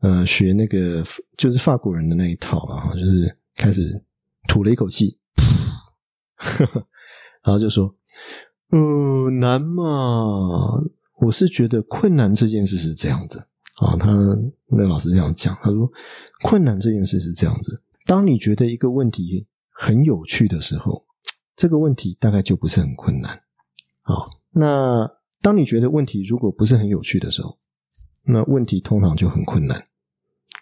[0.00, 1.04] 呃学那个
[1.36, 4.04] 就是法国人的那一套了哈，就是开始
[4.48, 5.18] 吐了一口气，
[7.42, 7.94] 然后就说
[8.72, 10.82] ：“嗯，难嘛？
[11.20, 13.38] 我是觉得困难这件事是这样子
[13.76, 14.10] 啊。”他
[14.66, 15.90] 那老师这样讲，他说
[16.42, 21.04] ：“困难这件事是这样子，当你觉得一个问题。”很有趣的时候，
[21.56, 23.42] 这个问题大概就不是很困难。
[24.02, 25.10] 好，那
[25.42, 27.58] 当你觉得问题如果不是很有趣的时候，
[28.22, 29.84] 那问题通常就很困难。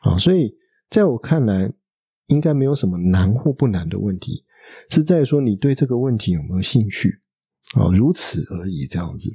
[0.00, 0.56] 啊，所以
[0.88, 1.70] 在我看来，
[2.32, 4.42] 应该没有什么难或不难的问题，
[4.88, 7.18] 是在说你对这个问题有没有兴趣。
[7.74, 9.30] 啊，如此而已，这样子。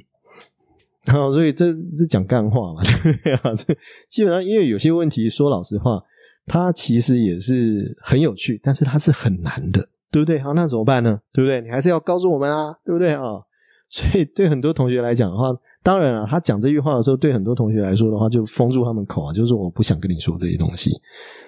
[1.06, 2.82] 好，所以这这讲干话嘛，
[3.24, 3.76] 对啊，这
[4.08, 6.02] 基本上因为有些问题，说老实话。
[6.50, 10.38] 它其实也是很有趣，但是它是很难的，对不对？
[10.38, 11.20] 好，那怎么办呢？
[11.30, 11.60] 对不对？
[11.60, 13.20] 你还是要告诉我们啊，对不对啊？
[13.90, 20.90] 所以对很多同学来讲的话，当然了，他讲这句话的时候，对很多同学来说的话，就封住他们口啊，就是我不想跟你说这些东西。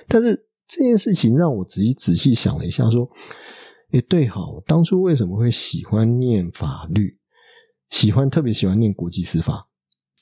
[0.07, 0.39] 但是
[0.71, 3.11] 这件事情让我仔细仔细想了一下，说，
[3.91, 7.19] 诶，对，好，当初为什么会喜欢念法律，
[7.91, 9.67] 喜欢特别喜欢念国际司法，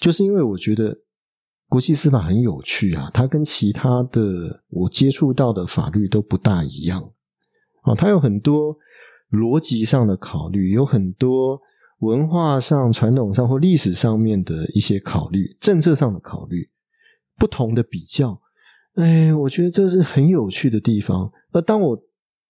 [0.00, 0.96] 就是因为我觉得。
[1.70, 7.12] 国际司法很有趣啊，它跟其他的我接触到的法律都不大一样
[7.82, 8.74] 啊，它有很多
[9.30, 11.61] 逻辑上的考虑，有很多
[11.98, 16.70] 文化上、传统上或历史上面的一些考虑，政策上的考虑，
[17.37, 18.40] 不同的比较，
[18.98, 21.30] 哎，我觉得这是很有趣的地方。
[21.52, 21.96] 而当我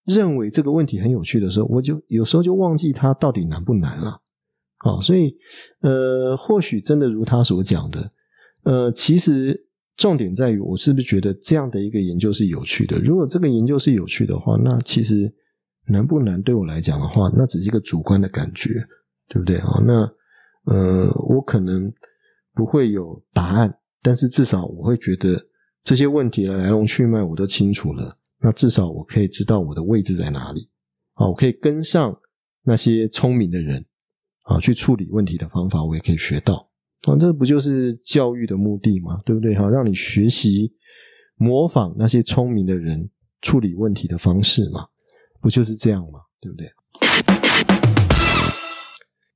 [0.07, 4.23] 认为这个问题很有趣的时候，我就有时候就忘记它到底难不难了
[4.79, 4.99] 啊。
[5.03, 5.37] 所以，
[5.83, 8.11] 呃，或许真的如他所讲的。
[8.65, 12.99] 呃，其实重点在于，我是不是觉得这样的一个研究是有趣的？
[12.99, 15.31] 如果这个研究是有趣的话，那其实
[15.87, 18.71] 难不难对我来讲的话，那只是一个主观的感觉，
[19.29, 19.83] 对不对啊？
[19.85, 20.11] 那
[20.65, 21.93] 呃，我可能
[22.55, 25.39] 不会有答案，但是至少我会觉得
[25.89, 28.15] 这些问题的来龙去脉我都清楚了。
[28.43, 30.69] 那至少我可以知道我的位置在哪里
[31.15, 32.15] 啊，我可以跟上
[32.63, 33.83] 那些聪明的人
[34.43, 36.69] 啊，去处理问题的方法，我也可以学到。
[37.07, 39.19] 啊，这不就是教育的目的吗？
[39.25, 39.55] 对不对？
[39.55, 40.71] 哈，让你学习
[41.37, 43.09] 模仿那些聪明的人
[43.41, 44.89] 处理问题的方式嘛，
[45.41, 46.21] 不就是这样吗？
[46.39, 46.71] 对不对？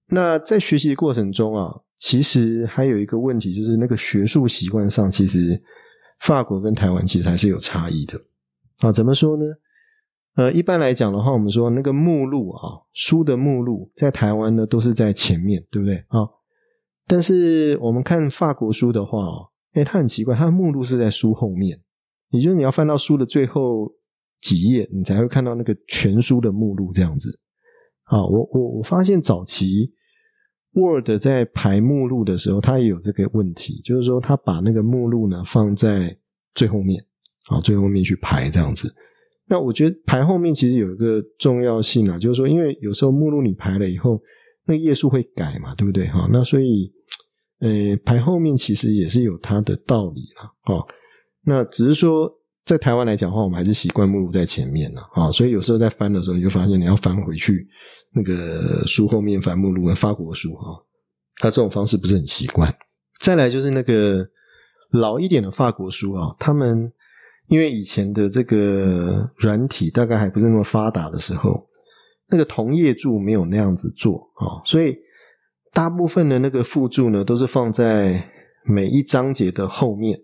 [0.08, 5.58] 那在学习的过程中啊，其实还有一个问题，就是那个学术习惯上，其实
[6.22, 8.20] 法国跟台湾其实还是有差异的。
[8.78, 9.44] 啊，怎么说呢？
[10.34, 15.96] 呃，一般来讲的话，我们说那个目录啊，书的目录在台湾呢都是在前面，对不对？
[16.08, 16.26] 啊。
[17.06, 19.26] 但是我们看法国书的话，
[19.72, 21.78] 哎，它很奇怪，它的目录是在书后面，
[22.30, 23.92] 也就是你要翻到书的最后
[24.40, 27.38] 几页，你才会看到那个全书的目录这样子。
[28.04, 29.92] 啊，我我我发现早期
[30.72, 36.16] Word 在排目录的时候，它也有这个问题，就是说它把那个目录呢放在
[36.54, 37.04] 最后面，
[37.48, 38.94] 啊，最后面去排这样子。
[39.46, 44.20] 那我觉得排后面其实有一个重要性啊，就是说，因为有时候目录你排了以后。
[44.64, 46.06] 那页数会改嘛，对不对？
[46.06, 46.88] 哈，那所以，
[47.58, 50.86] 呃，排后面其实也是有它的道理了，哈。
[51.44, 52.32] 那只是说，
[52.64, 57.66] 在台湾来讲的话，我们还是习惯目录在前面了，啊，所以有时候在翻的时候，你就发现你要翻回去
[58.14, 60.84] 那个书后面翻目录，法国书哈，
[61.36, 62.70] 他这种方式不是很习惯。
[63.20, 64.28] 再来就是那个
[64.90, 66.92] 老一点的法国书啊，他们
[67.48, 71.66] 因为以前的这个软体大概还不是那么发达的时候，
[72.28, 74.94] 那个同页注没有那样子做啊，所以
[75.72, 78.30] 大部分的那个附注呢，都是放在
[78.64, 80.20] 每一章节的后面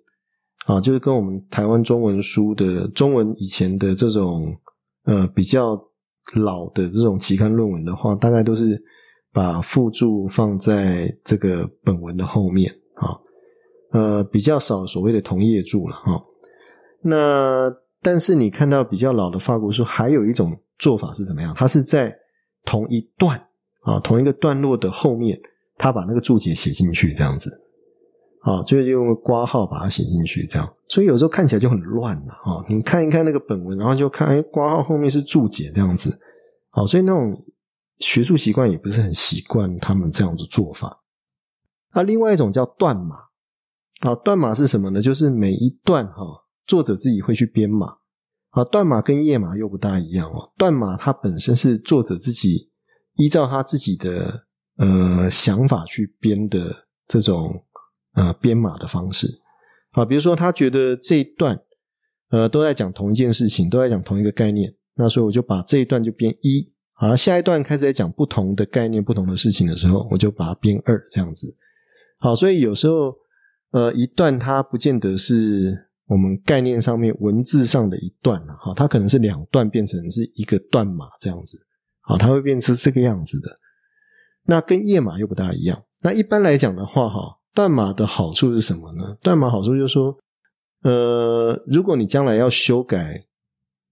[0.66, 4.54] 啊，就是跟我们台湾中文书的中文以前的这种
[5.04, 5.82] 呃比较。
[6.34, 8.82] 老的这种期刊论文的话，大概都是
[9.32, 13.16] 把附注放在这个本文的后面啊，
[13.92, 16.22] 呃，比较少所谓的同页注了哈。
[17.00, 21.54] 那但是你看到比较老的法国书，还有一种做法是怎么样？
[21.56, 22.14] 它是在
[22.64, 23.40] 同一段
[23.82, 25.40] 啊，同一个段落的后面，
[25.76, 27.50] 他把那个注解写进去，这样子。
[28.48, 32.64] 啊，就是用挂号把它写进去，这样，所以有时候看起来就很乱了啊。
[32.66, 36.18] 你看一看那个本文，然后就看，哎，挂号后面是注解这样子，
[36.70, 37.44] 好，所以那种
[37.98, 41.02] 学术习惯也不是很习惯他们这样的做法。
[41.92, 43.16] 那另外一种叫断码，
[44.00, 45.02] 啊，断码是什么呢？
[45.02, 46.24] 就是每一段哈，
[46.66, 47.96] 作者自己会去编码。
[48.48, 50.50] 啊，断码跟页码又不大一样哦。
[50.56, 52.70] 断码它本身是作者自己
[53.16, 54.46] 依照他自己的
[54.78, 57.62] 呃想法去编的这种。
[58.14, 59.28] 呃，编码的方式，
[59.92, 61.60] 啊，比如说他觉得这一段，
[62.30, 71.54] 呃，都在讲同一件事情，都在讲同一个概念，那所以我就把这一段就编一，好，下一段开始在讲不同的概念、不同的事情的时候，我就把它编二，这样子。
[72.18, 73.14] 好，所以有时候，
[73.70, 81.56] 呃，一段它不见得是我们概念上面文字上的一段了，哈，它可能是两段变成是一个段码这样子，
[82.00, 83.48] 好，它会变成这个样子的。
[84.44, 85.84] 那跟页码又不大一样。
[86.00, 87.37] 那一般来讲的话，哈。
[87.58, 89.18] 断码的好处是什么呢？
[89.20, 90.16] 断码好处就是说，
[90.84, 93.26] 呃，如果你将来要修改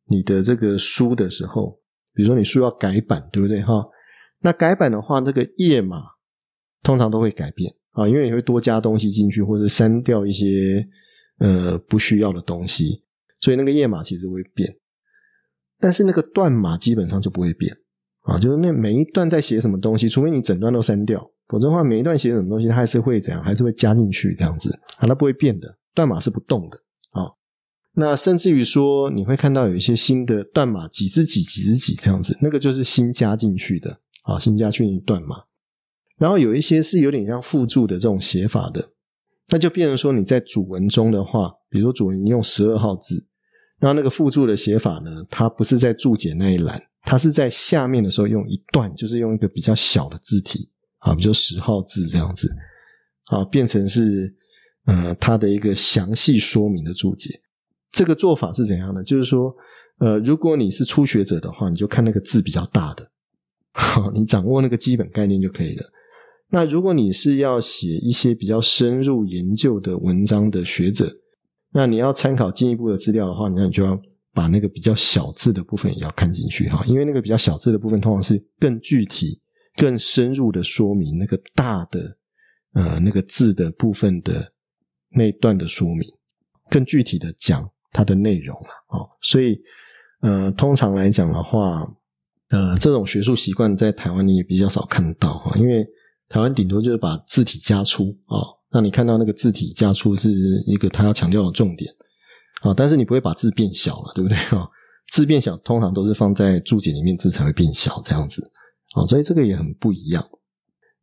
[0.05, 1.77] 你的这个书的时候，
[2.15, 3.61] 比如说你书要改版，对不对？
[3.63, 3.83] 哈，
[4.39, 6.01] 那改版的话，这个页码
[6.85, 10.87] 通常都会改变啊，因为你会多加东西进去，或者删掉一些
[11.41, 13.03] 呃不需要的东西，
[13.41, 14.77] 所以那个页码其实会变。
[15.81, 17.77] 但是那个断码基本上就不会变
[18.27, 21.25] 啊，就是那每一段在写什么东西，除非你整段都删掉。
[21.49, 23.41] 否则的话，每一段写什么东西，它还是会怎样？
[23.43, 25.07] 还是会加进去这样子啊？
[25.07, 26.77] 它不会变的，断码是不动的
[27.13, 27.31] 啊。
[27.95, 35.37] 那甚至于说，你会看到有一些新的断码，几之几几之几这样子，那个就是新加进去的啊，新加进去断码。
[36.19, 38.89] 然后有一些是有点像附注的这种写法的，
[39.51, 43.25] 那就变成说你在主文中的话，比如说主文你用十二号字，
[43.79, 50.69] 然后那个附注的写法呢，它不是在注解那一栏，它是在下面的时候用一段，就是用一个比较小的字体。
[50.99, 52.51] 啊，比如十号字这样子，
[53.27, 54.35] 啊，变成是
[54.87, 57.41] 呃，它的一个详细说明的注解。
[57.93, 59.05] 这个做法是怎样的？
[59.05, 59.55] 就是说，
[60.01, 63.09] 呃，如果你是初学者的话，你就看那个字比较大的，
[63.73, 65.85] 好 你掌握那个基本概念就可以了。
[66.51, 71.09] 那如果你是要写一些比较深入研究的文章的学者，
[71.73, 73.97] 那你要参考进一步的资料的话，那你就要
[74.37, 79.41] 把那个比较小字的部分也要看进去哈，因为那个比较小字的部分通常是更具体。
[79.79, 82.01] 更深入的说明那个大的
[82.73, 84.51] 呃那个字的部分的
[85.11, 86.09] 那一段的说明，
[86.71, 89.07] 更具体的讲它的内容了哦。
[89.21, 89.61] 所以
[90.23, 91.87] 呃，通常来讲的话，
[92.49, 95.87] 呃，这种学术习惯在台湾你也比较少看到哈，因为
[96.31, 100.31] 台湾顶多就是把字体加粗啊，让你看到那个字体加粗是
[100.67, 101.93] 一个他要强调的重点
[102.67, 104.69] 啊，但是你不会把字变小了，对不对啊？
[105.13, 108.43] 字变小通常都是放在注解里面，字才会变小这样子。
[108.97, 110.27] 哦，所以这个也很不一样。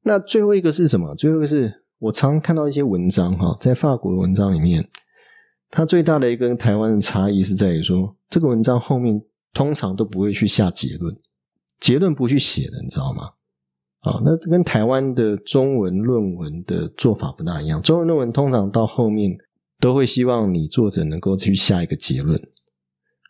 [0.02, 1.16] 那最后一个是什么？
[1.16, 4.88] 最后一个是我常看到一些文章哈，在法国的文章里面，
[5.70, 9.22] 它最大的一个跟台湾的差异是在于说，这个文章后面
[9.54, 11.16] 通常都不会去下结论，
[11.80, 13.30] 结论不去写的，你知道吗？
[14.02, 17.82] 啊，那跟台湾的中文论文的做法不大一样。
[17.82, 19.32] 中文论文通常到后面
[19.84, 22.42] 都会希望你作者能够去下一个结论。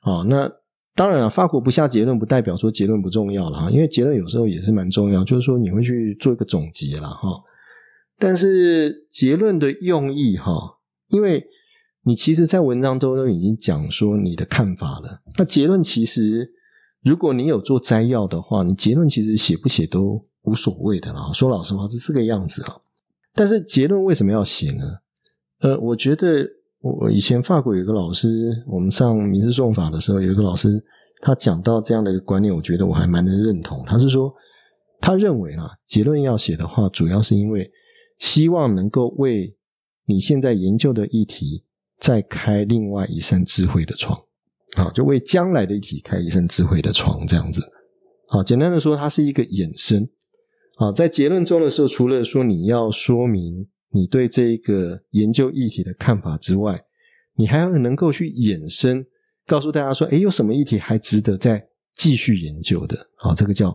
[0.02, 0.52] 啊，那。
[0.96, 7.30] 当然了，法国不下结论不代表说结论不重要了哈，因为结论有时候也是蛮重要，就是说你会去做一个总结了哈。
[8.20, 10.54] 但是结论的用意哈，
[11.08, 11.44] 因为
[12.04, 15.24] 你其实，在文章中都已经讲说你的看法了。
[15.36, 16.54] 那结论其实，
[17.02, 21.32] 如果你有做摘要的话，你结论其实写不写都无所谓的啦。
[21.34, 22.78] 说老实话是这个样子啊。
[23.34, 24.84] 但是结论为什么要写呢？
[25.64, 26.48] 呃，我觉得。
[26.84, 30.84] 我以前法国有一个老师，我们上民事诉讼法的时候，有一个老师，
[31.22, 33.82] 他讲到这样的一个观念，我觉得我还蛮能认同。
[33.88, 34.30] 他是说，
[35.00, 37.72] 他认为啊，结论要写的话，主要是因为
[38.20, 39.56] 希望能够为
[40.06, 41.64] 你现在研究的议题
[42.02, 44.22] 再开另外一扇智慧的窗
[44.76, 47.62] 啊，就为将来的议题开一扇智慧的窗，这样子。
[48.28, 50.06] 好，简单的说，它是一个衍生
[50.76, 56.84] 啊，在结论中的时候，除了说你要说明你对这个研究议题的看法之外，
[57.36, 59.06] 你还要能够去衍生，
[59.46, 61.64] 告诉大家说，哎，有什么议题还值得再
[61.96, 62.98] 继续研究的？
[63.16, 63.70] 好，这个叫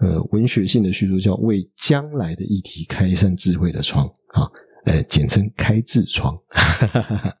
[0.00, 4.50] 呃文学性的叙述，叫为将来的议题开一扇智慧的窗啊，
[4.86, 6.36] 呃，简称开智窗。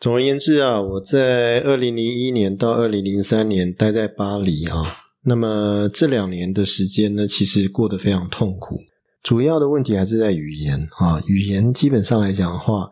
[0.00, 4.82] 总而言之啊，我在二零零一年到二零零三年待在巴黎啊，
[5.28, 8.80] 那么这两年的时间呢，其实过得非常痛苦。
[9.22, 12.88] 主要的问题还是在语言啊，语言基本上来讲的话，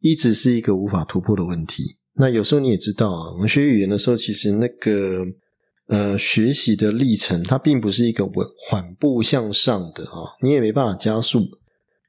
[0.00, 1.96] 一直是一个无法突破的问题。
[2.14, 5.24] 那有时候你也知道啊，我们学语言的时候，其实那个
[5.86, 11.46] 呃学习的历程，它并不是一个稳缓步向上的啊，你也没办法加速。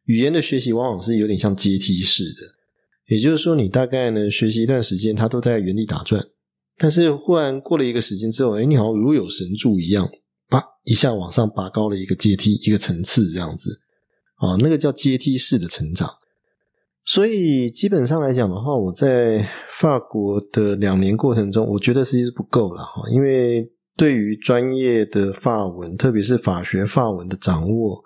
[0.05, 2.57] 语言的学习往往是有点像阶梯式的。
[3.07, 6.25] 也就是说，你大概呢学习一段时间，它都在原地打转，
[6.77, 10.07] 但是忽然过了一个时间之后，哎，你好像如有神助一样，
[10.47, 13.79] 啪一下往上拔高了一个阶梯，一个层次这样子，
[14.35, 16.09] 啊，那个叫阶梯式的成长。
[17.03, 28.03] 所以基本上来讲的话，我在法国的两年过程中，我觉得实际是不够了哈，因为对于专业的法文，特别是法学法文的掌握，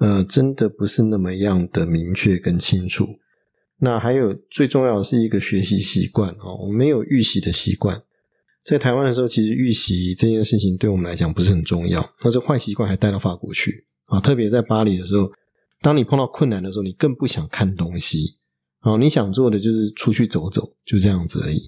[0.00, 3.06] 呃，真的不是那么样的明确跟清楚。
[3.84, 8.00] 那还有最重要的是一个学习习惯啊，我没有预习的习惯。
[8.64, 12.14] 在台湾的时候，其实预习这件事情对我们来讲不是很重要。
[12.22, 15.28] 那这坏习惯还带到法国去啊，特别在巴黎的时候，
[15.80, 18.36] 当你碰到困难的时候，你更不想看东西
[18.82, 21.66] 啊，你想做的就是出去走走，就这样子而已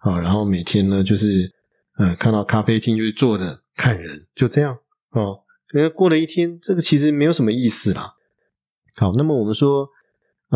[0.00, 0.20] 啊。
[0.20, 1.50] 然后每天呢，就是
[1.98, 4.76] 嗯，看到咖啡厅就坐着看人，就这样
[5.12, 5.38] 哦。
[5.74, 8.12] 因为过了一天，这个其实没有什么意思啦。
[8.96, 9.88] 好，那么我们说。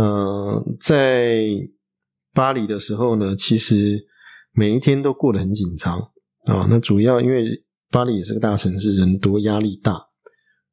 [0.01, 1.49] 嗯，在
[2.33, 4.07] 巴黎的时候呢，其实
[4.53, 5.99] 每一天都过得很紧张
[6.45, 6.69] 啊。
[6.71, 10.07] 那主要因为巴黎也是个大城市，人多压力大。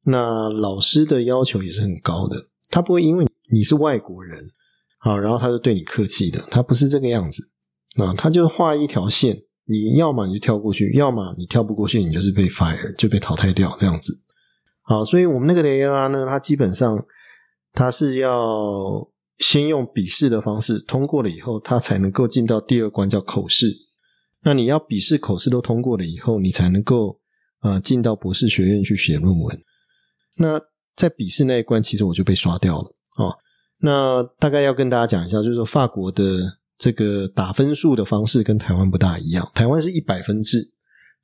[0.04, 4.48] 那老师的要求也是很高的，他不会因为你是外国人
[4.98, 7.50] 啊，然后他就对你客气的，他不是这个样子
[7.96, 8.14] 啊。
[8.14, 14.16] 他就画一条线，你要么你就跳过去，要么你跳不过去，你就是被 fire 就被淘汰掉这样子。
[14.82, 17.04] 好，所以我们那个 AR 呢，它基本上
[17.72, 19.10] 它是要。
[19.38, 23.70] 先用笔试的方式通过了以后，他才能够进到第二关，叫口试。
[24.42, 27.20] 那你要笔试、口试都通过了以后，你才能够
[27.60, 29.62] 呃进到博士学院去写论文。
[30.36, 30.60] 那
[30.94, 33.36] 在笔试那一关，其实我就被刷掉了哦。
[33.78, 36.40] 那大概要跟大家讲一下，就是说法国的
[36.78, 39.50] 这个打分数的方式跟台湾不大一样。
[39.54, 40.72] 台湾是一百分制，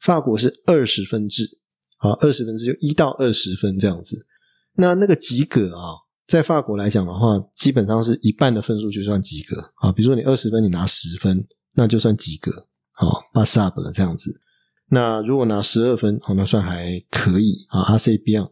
[0.00, 1.44] 法国是二十分制
[1.98, 4.26] 啊，二十分制就一到二十分这样子。
[4.74, 5.96] 那那个及格啊。
[6.32, 9.92] 在法国来讲的话，基本上是一半的分数就算及格啊。
[9.92, 12.50] 比如说你二十分，你拿十分，那就算及格，
[12.92, 14.34] 好，pass up 了这样子。
[14.88, 18.50] 那如果拿十二分，好，那算还可以啊，R C beyond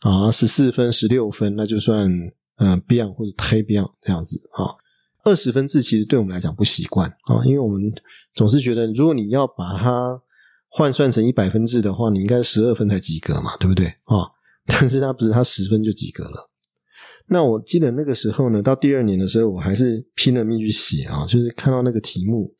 [0.00, 2.10] 啊，十四分、十六分，那就算
[2.56, 4.74] 嗯，beyond 或者 Tay Beyond 这样子啊。
[5.22, 7.80] 二十分制其实对我们来讲不习惯啊，因为我们
[8.34, 10.20] 总是觉得，如果你要把它
[10.68, 14.26] 换算成一百分制的话，你应该十二分才及格嘛，对不对啊？
[14.66, 16.50] 但是它不是，它十分就及格了。
[17.26, 22.52] 那我记得那个时候呢，到第二年的时候，我还是拼了命去写啊，就是看到那个题目，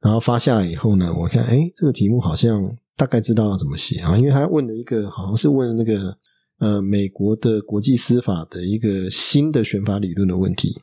[0.00, 6.16] 然后发下来以后呢，我看，哎，这个题目好像大概知道要怎么写啊，因为他问了一个，好像是问那个
[6.58, 10.82] 呃美国的国际司法的一个新的选法理论的问题。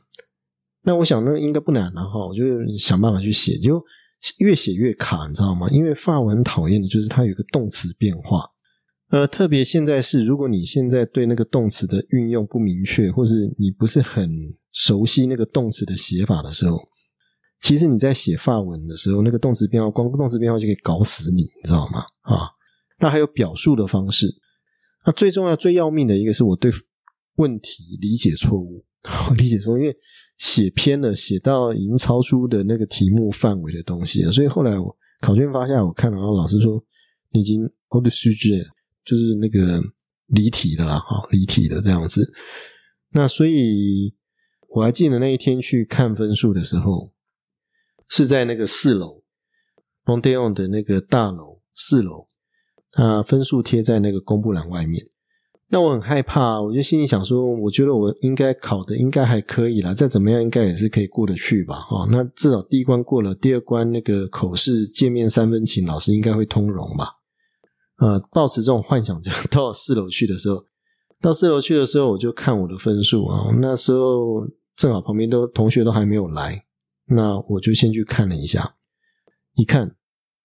[0.82, 2.42] 那我想那应该不难了哈，我就
[2.78, 3.84] 想办法去写，就
[4.38, 5.68] 越写越卡，你知道吗？
[5.70, 8.48] 因为法文讨厌的就是它有一个动词变化。
[9.10, 14.30] 呃，特别现在是，如果你现在对那个动词的运用不明确，或是你不是很
[14.72, 16.78] 熟悉那个动词的写法的时候，
[17.62, 22.00] 其实你在写法文的时候，那个动词变化，光动词变化就可以搞死你，你知道吗？
[22.20, 22.50] 啊，
[22.98, 24.26] 那还有表述的方式，
[25.06, 26.70] 那最重要、最要命的一个是我对
[27.36, 28.84] 问题理解错误，
[29.38, 29.96] 理解错误，因为
[30.36, 36.84] 写偏了，写到已经超出的那个题目范围的东西了，所以后来我考卷发下来，我看了，然后老师说
[37.32, 38.64] 你已经 o l d e
[39.08, 39.82] 就是那个
[40.26, 42.30] 离题的啦，哈，离题的这样子。
[43.12, 44.14] 那所以
[44.68, 47.10] 我还记得那一天去看分数的时候，
[48.06, 49.22] 是在那个四楼
[50.04, 52.28] m o n t e o n 的那个大楼四楼，
[52.92, 55.06] 啊，分数贴在那个公布栏外面。
[55.70, 62.06] 那我很害怕，我就心里想说，我觉得我应该考的应该还可以啦，再怎么样应该也是可以过得去吧，哈。
[62.10, 67.17] 那至少第一关过了，第二关那个口试见面三分情，老师应该会通融吧。
[67.98, 70.64] 呃，抱持这种幻想，就 到四楼去的时候，
[71.20, 73.50] 到四楼去的时候，我就看我的分数啊。
[73.60, 74.46] 那时候
[74.76, 76.64] 正好旁边都同学都还没有来，
[77.06, 78.76] 那我就先去看了一下。
[79.54, 79.96] 一看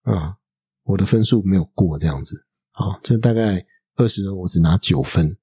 [0.02, 0.36] 啊，
[0.84, 3.64] 我的分数没有过这样子，啊，就大概
[3.96, 5.38] 二十分我只拿九分，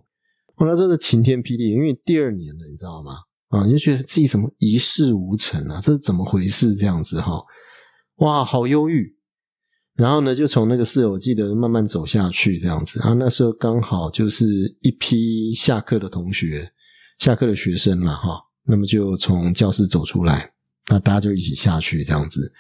[0.58, 3.20] 我那真的晴天霹雳，因为第二年了，你知道吗？
[3.48, 5.80] 啊，你就觉得自己怎么一事无成啊？
[5.82, 6.76] 这是怎么回事？
[6.76, 7.42] 这样子哈，
[8.18, 9.18] 哇，好忧郁。
[10.02, 13.14] 然后呢，就从那个四楼记得慢慢走下去这样子啊。
[13.14, 16.68] 那时候刚好就是一批下课的同学，
[17.20, 18.42] 下课的学生了哈。
[18.64, 20.52] 那么就从教室走出来，
[20.90, 22.52] 那大家就一起下去这样子。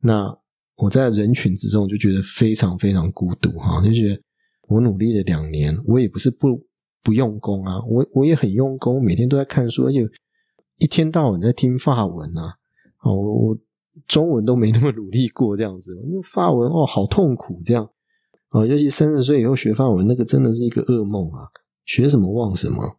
[0.00, 0.32] 那
[0.76, 4.20] 我在人群之中我就觉得非常非常孤独哈，就觉得
[4.68, 6.56] 我努力了两年，我也不是不
[7.02, 10.06] 不用功啊，我我也很用功，每天都在看书，而且
[10.78, 12.54] 一天到晚在听法文啊，
[13.02, 13.58] 哦，我
[14.06, 17.88] 中文都没那么努力过这样子， 那法文哦好痛苦这样
[18.48, 21.48] 啊，尤其三十岁以后学法文，那个真的是一个噩梦啊，
[21.84, 22.98] 学什么忘什么。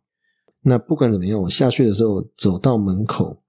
[0.61, 3.41] 那不管怎么样，我下去的时候走到门口，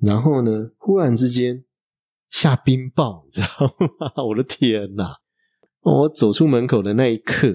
[0.00, 1.64] 然后呢，忽然之间。
[2.30, 4.10] 下冰雹，你知道吗？
[4.26, 5.18] 我的天哪！
[5.82, 7.54] 我走出门口的那一刻，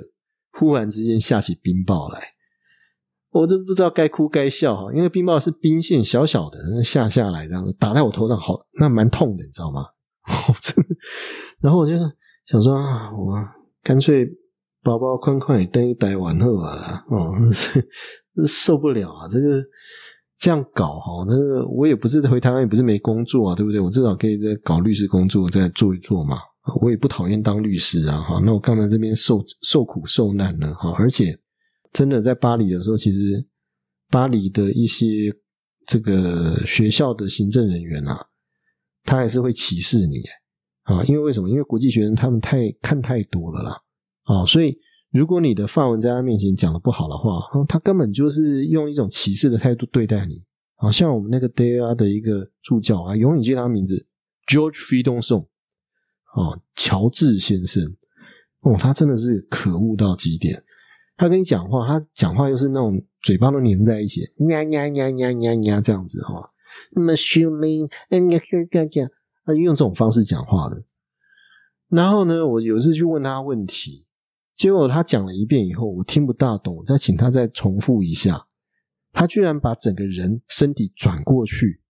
[0.53, 2.21] 忽然之间下起冰雹来，
[3.31, 4.93] 我都不知道该哭该笑哈。
[4.93, 9.85] 因为冰雹是冰线小小的下下来，这样子打在我头上，好那蛮痛的，你知道吗？
[10.61, 10.95] 真的。
[11.61, 11.93] 然后我就
[12.45, 13.33] 想说啊，我
[13.83, 14.27] 干脆
[14.83, 17.33] 包包宽宽等一待完后啊，哦，
[18.45, 19.63] 受不了啊，这个。
[20.41, 23.81] 这样搞哈，那个我也不是回台湾，也不是没工作啊，对不对？
[23.81, 26.37] 我至少可以在搞律师工作，再做一做嘛。
[26.81, 28.41] 我也不讨厌当律师啊，哈。
[28.45, 30.73] 那我干嘛这边受受苦受难呢？
[30.75, 31.37] 哈，而且
[31.91, 33.45] 真的在巴黎的时候，其实
[34.09, 35.33] 巴黎的一些
[35.85, 38.25] 这个学校的行政人员啊，
[39.03, 40.17] 他还是会歧视你
[40.83, 41.49] 啊，因为为什么？
[41.49, 43.81] 因为国际学生他们太看太多了啦，
[44.23, 44.77] 啊，所以。
[45.11, 50.35] 如果你的范文在他面前讲的不好的话，他根本就是用一种歧视的态度对待你。
[50.75, 54.05] 好像我们那个 DA 的一个助教啊，永远记得他名字
[54.45, 55.47] George Freedom Song，
[56.35, 57.83] 哦，乔治先生，
[58.59, 60.63] 哦，他真的是可恶到极点。
[61.19, 66.49] 他跟你讲话，他讲话又是那种嘴巴都黏在一起，呀呀呀呀呀呀这样子哈。
[66.91, 68.37] 那么 shooting，嗯，这
[68.79, 69.09] 样这样，
[69.43, 70.81] 他用这种方式讲话的。
[71.89, 74.05] 然后呢，我有一次去问他问题。
[74.55, 78.47] 结果他讲了一遍以后，我听不大懂，再请他再重复一下。
[79.11, 81.81] 他居然把整个人身体转过去，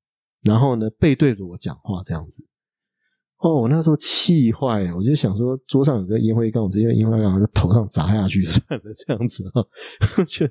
[0.42, 2.49] 然后呢背对着我讲话，这样子。
[3.40, 9.66] 哦，我那时候气坏了，我就想说，桌上有个烟灰缸，我直接烟灰缸在头上砸下去 算了，这样子哈。
[10.28, 10.48] 就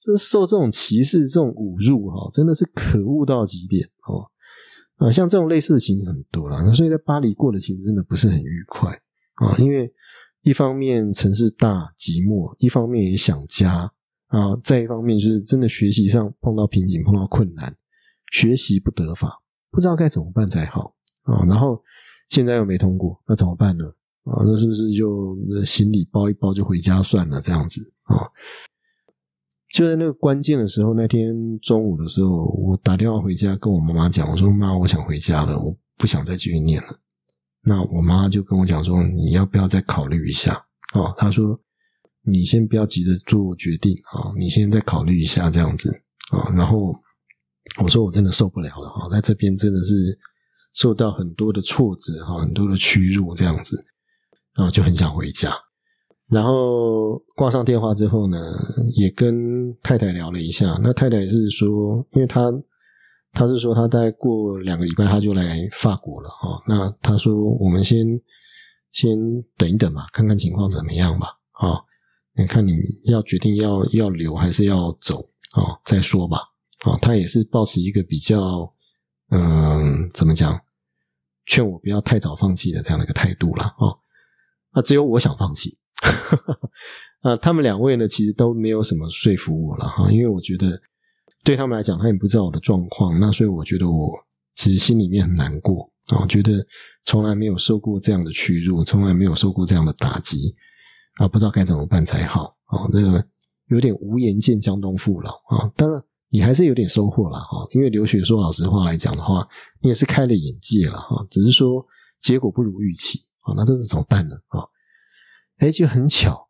[0.00, 4.26] 这受这种歧视、这种侮辱哈，真的是可恶到极点哦。
[4.96, 8.90] 啊，像这种类似的情形很多了，那所以在巴黎过的其实真的不是很愉快
[9.34, 9.92] 啊，因为。
[10.44, 13.88] 一方面城市大寂寞，一方面也想家
[14.26, 14.56] 啊。
[14.64, 17.72] 再一方面就是真的学习上碰到瓶颈，碰到困难，
[18.32, 19.40] 学习不得法，
[19.70, 21.46] 不知道该怎么办才好啊。
[21.46, 21.80] 然后
[22.32, 23.84] 现在又没通过，那怎么办呢？
[24.24, 27.38] 啊，那是不是就行李包一包就回家算了？
[27.42, 28.24] 这样子啊？
[29.74, 36.98] 就在那个关键的时候，那天中午的时候，我打电话回家跟我妈妈讲，我说妈，我想回家了，我不想再继续念了。
[37.64, 40.54] 那我妈就跟我讲说：“你要不要再考虑一下？”
[40.96, 41.60] 哦，她说
[42.24, 45.94] ：“你先不要急着做决定啊，你先再考虑一下这样子
[46.30, 46.94] 啊。”然后
[47.82, 50.18] 我说：“我真的受不了了啊，在这边真的是
[50.74, 53.84] 受到很多的挫折哈，很多的屈辱这样子，
[54.54, 55.52] 然后就很想回家。
[56.28, 58.38] 然后挂上电话之后呢，
[58.94, 60.78] 也跟太太聊了一下。
[60.82, 62.50] 那太太是说，因为她。
[63.34, 66.62] 他是说，他大概过两个礼拜他就来法国了哈。
[66.68, 68.06] 那他说，我们先
[68.92, 69.16] 先
[69.56, 71.28] 等一等吧，看看情况怎么样吧。
[71.52, 71.80] 啊，
[72.36, 75.16] 你看你要决定要要留还是要走
[75.54, 75.80] 啊？
[75.82, 76.40] 再说吧。
[76.84, 78.70] 啊，他也是保持一个比较
[79.32, 80.60] 嗯，怎么讲，
[81.46, 83.90] 劝我不要太早放弃的这样的一个态度了啊。
[84.74, 85.78] 那只有我想放弃。
[87.22, 90.80] 啊，他们两位呢，其实都没有什么说服我了哈，因为我觉得。
[91.44, 94.12] 对他们来讲，他也不知道我的状况，那所以我觉得我
[94.54, 96.64] 其实心里面很难过啊，觉得
[97.04, 100.54] 从来没有受过这样的屈辱，从来没有受过这样的打击
[101.16, 103.26] 啊，不知道该怎么办才好啊，这个
[103.66, 105.68] 有点无颜见江东父老啊。
[105.74, 106.00] 当然，
[106.32, 109.46] 你还是有点收获了哈，因为留学说老实话来讲的话，
[109.82, 111.84] 你也是开了眼界了哈，只是说
[112.22, 114.64] 结果不如预期啊，那这是怎么办呢啊？
[115.58, 116.48] 哎，就很巧。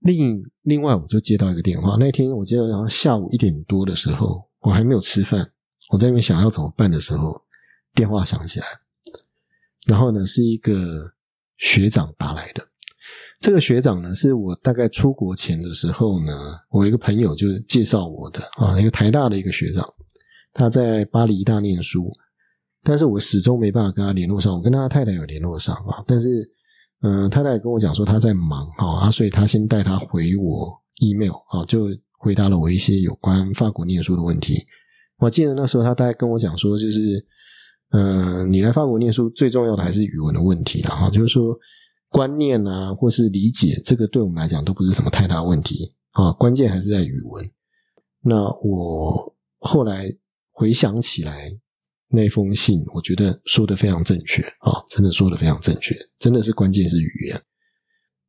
[0.00, 1.96] 另另外，我就接到一个电话。
[1.98, 5.52] 那天我记得，然后下午一点多的时候，我还没有吃饭，
[5.90, 7.40] 我在那边想要怎么办的时候，
[7.94, 8.66] 电话响起来。
[9.86, 11.14] 然后呢，是一个
[11.56, 12.67] 学长打来的。
[13.40, 16.32] 这个学长呢，是我大概出国前的时候呢，
[16.70, 19.88] 我一个朋友就介绍我的啊，一个台大的一个学长，
[20.52, 22.10] 他在巴黎大念书，
[22.82, 24.54] 但是我始终没办法跟他联络上。
[24.54, 26.50] 我跟他太太有联络上啊，但是
[27.02, 31.86] 嗯，太太跟我讲说他在忙啊，所以他先带他回我 email 啊，就
[32.18, 34.64] 回答了我一些有关法国念书的问题。
[35.18, 37.24] 我记得那时候他大概跟我讲说，就是
[37.90, 41.56] 嗯，你来法国念书最重要的还是语文的问题了哈，就是说
[42.08, 47.50] 观念啊，或是理解这个对我们来讲都不是什么太大问题啊，关键还是在语文。
[48.20, 50.14] 那我后来
[50.50, 51.58] 回想起来。
[52.10, 57.42] 那封信，我觉得说的非常正确啊，真的说的非常正确，真的是关键是语言。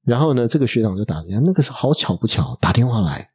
[0.03, 3.29] 然后呢，这个学长就打电话，那个时候好巧不巧打电话来，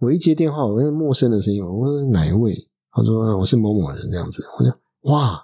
[0.00, 2.52] 我一接电话，我问陌生的声音，我问哪一位？
[2.90, 4.42] 他说我是某某人这样子。
[4.58, 5.40] 我说哇，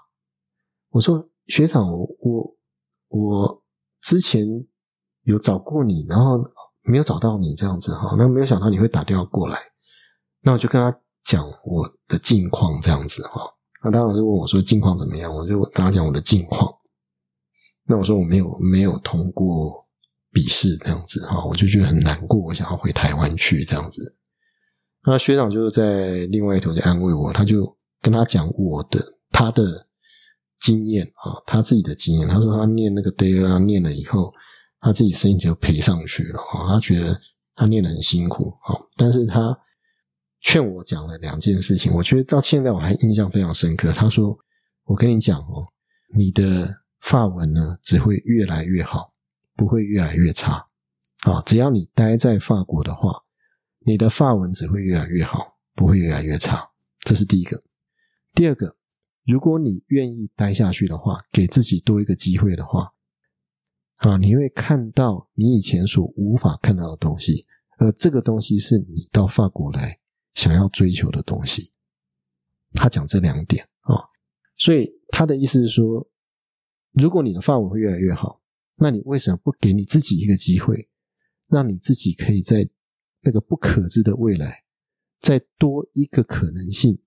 [0.90, 2.56] 我说学长，我我
[3.10, 3.62] 我
[4.06, 4.46] 之前
[5.24, 6.38] 有找过你，然后
[6.82, 9.58] 没有找到你这样子哈，那没有想到你会打电话过来，
[10.42, 13.42] 那我就跟他讲我的近况这样子哈。
[13.82, 16.72] 那当时问我说近况怎么样，我就跟他讲我的近况。
[17.88, 19.84] 那我说我没有没有通过
[20.32, 24.16] 笔试这样子哈，我就觉得很难过，我想要回台湾去这样子。
[25.04, 29.85] 那学长就是在另外一头就安慰我，他就跟他讲我的他的
[30.60, 32.28] 经验啊，他自己的经验。
[32.28, 34.32] 他说他念那个 day 啊，念了以后，
[34.80, 37.18] 他自己声音就赔上去了啊，他觉得
[37.54, 39.58] 他念的很辛苦啊，但是他。
[40.42, 43.90] 劝我讲了两件事情，我觉得到现在我还印象非常深刻。
[43.90, 44.38] 他说
[44.84, 45.66] ：“我跟你讲哦，
[46.14, 49.10] 你的发文呢只会越来越好，
[49.56, 50.64] 不会越来越差
[51.22, 51.42] 啊。
[51.46, 53.24] 只要你待在法国的话，
[53.84, 56.70] 你的发文只会越来越好，不会越来越差。
[57.00, 57.60] 这是第一个。
[58.32, 58.76] 第二个，
[59.26, 62.92] 如果你愿意待下去的话，给自己多一个机会的话，
[63.96, 67.44] 啊，你会看到你以前所无法看到的东西，
[67.78, 69.98] 而这个东西是你到法国来。”
[70.36, 71.72] 想要追求的东西，
[72.74, 74.04] 他讲这两点啊，
[74.58, 76.06] 所以他的意思是说，
[76.92, 78.42] 如果你的发文会越来越好，
[78.76, 80.90] 那你为什么不给你自己一个机会，
[81.48, 82.68] 让你自己可以在
[83.22, 84.62] 那个不可知的未来，
[85.20, 86.98] 再多一个可能性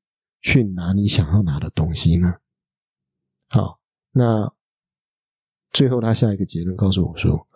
[0.41, 2.33] 去拿你想要拿的东西呢？
[3.49, 3.79] 好，
[4.11, 4.53] 那
[5.71, 7.47] 最后他下一个结论告诉我说，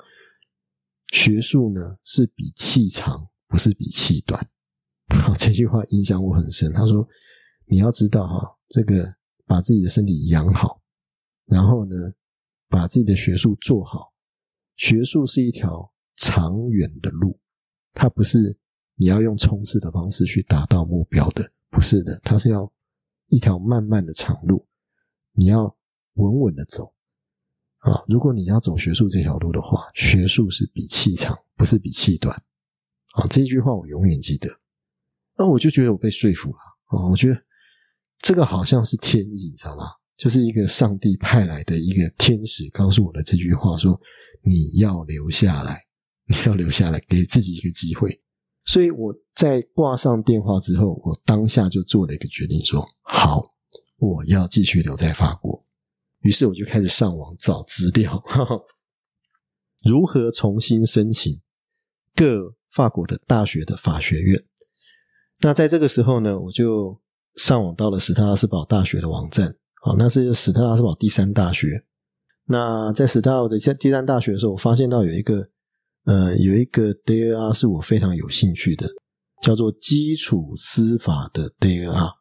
[1.12, 4.50] 学术呢是比气长，不是比气短。
[5.22, 6.72] 好，这句话影响我很深。
[6.74, 7.08] 他说
[7.68, 9.16] ：“你要知道哈，这个
[9.46, 10.82] 把自己的身体养好，
[11.46, 11.96] 然后呢，
[12.68, 14.12] 把自己的学术做好。
[14.76, 17.40] 学术是一条长远的路，
[17.94, 18.58] 它不是
[18.96, 22.72] 你要用冲刺的方式去达到目标的，不是的，它是要
[23.30, 24.64] 一条慢慢的长路，
[25.32, 25.76] 你要
[26.14, 26.94] 稳稳的走。
[27.80, 32.34] 啊，如果你要走学术这条路的话，学术是比气长，不是比气短。
[33.16, 34.48] 啊，这一句话我永远记得。”
[35.36, 37.44] 那我就觉得我被说服了啊，我觉得
[38.20, 39.86] 这个好像是天意，你知道吗？
[40.16, 44.00] 就是一个上帝派来的一个天使告诉我的这句话，说
[44.44, 45.84] 你要留下来，
[46.28, 48.23] 你要留下来，给自己一个机会。
[48.66, 53.54] 所以我在挂上电话之后，我当下就做了一个决定，说好，
[53.98, 55.62] 我要继续留在法国。
[56.22, 58.24] 于是我就开始上网找资料，
[59.84, 61.42] 如何重新申请
[62.16, 64.42] 各法国的大学的法学院。
[65.42, 66.98] 那在这个时候呢，我就
[67.36, 69.54] 上网到了史特拉斯堡大学的网站。
[69.82, 71.86] 好，那是史特拉斯堡第三大学。
[72.46, 75.50] 那在史特拉的在第三大学的时候，我发现到有一个
[76.06, 78.88] 呃，有一个 DAR 是我非常有兴趣的，
[79.42, 82.12] 叫做基础司法的 DAR。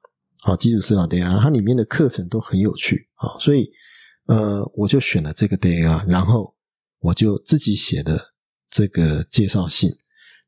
[0.40, 3.08] 好，基础司法 DAR，它里面的课程都很有趣。
[3.14, 3.70] 啊，所以
[4.26, 6.54] 呃，我就选了这个 DAR，然后
[7.00, 8.20] 我就自己写的
[8.70, 9.92] 这个介绍信。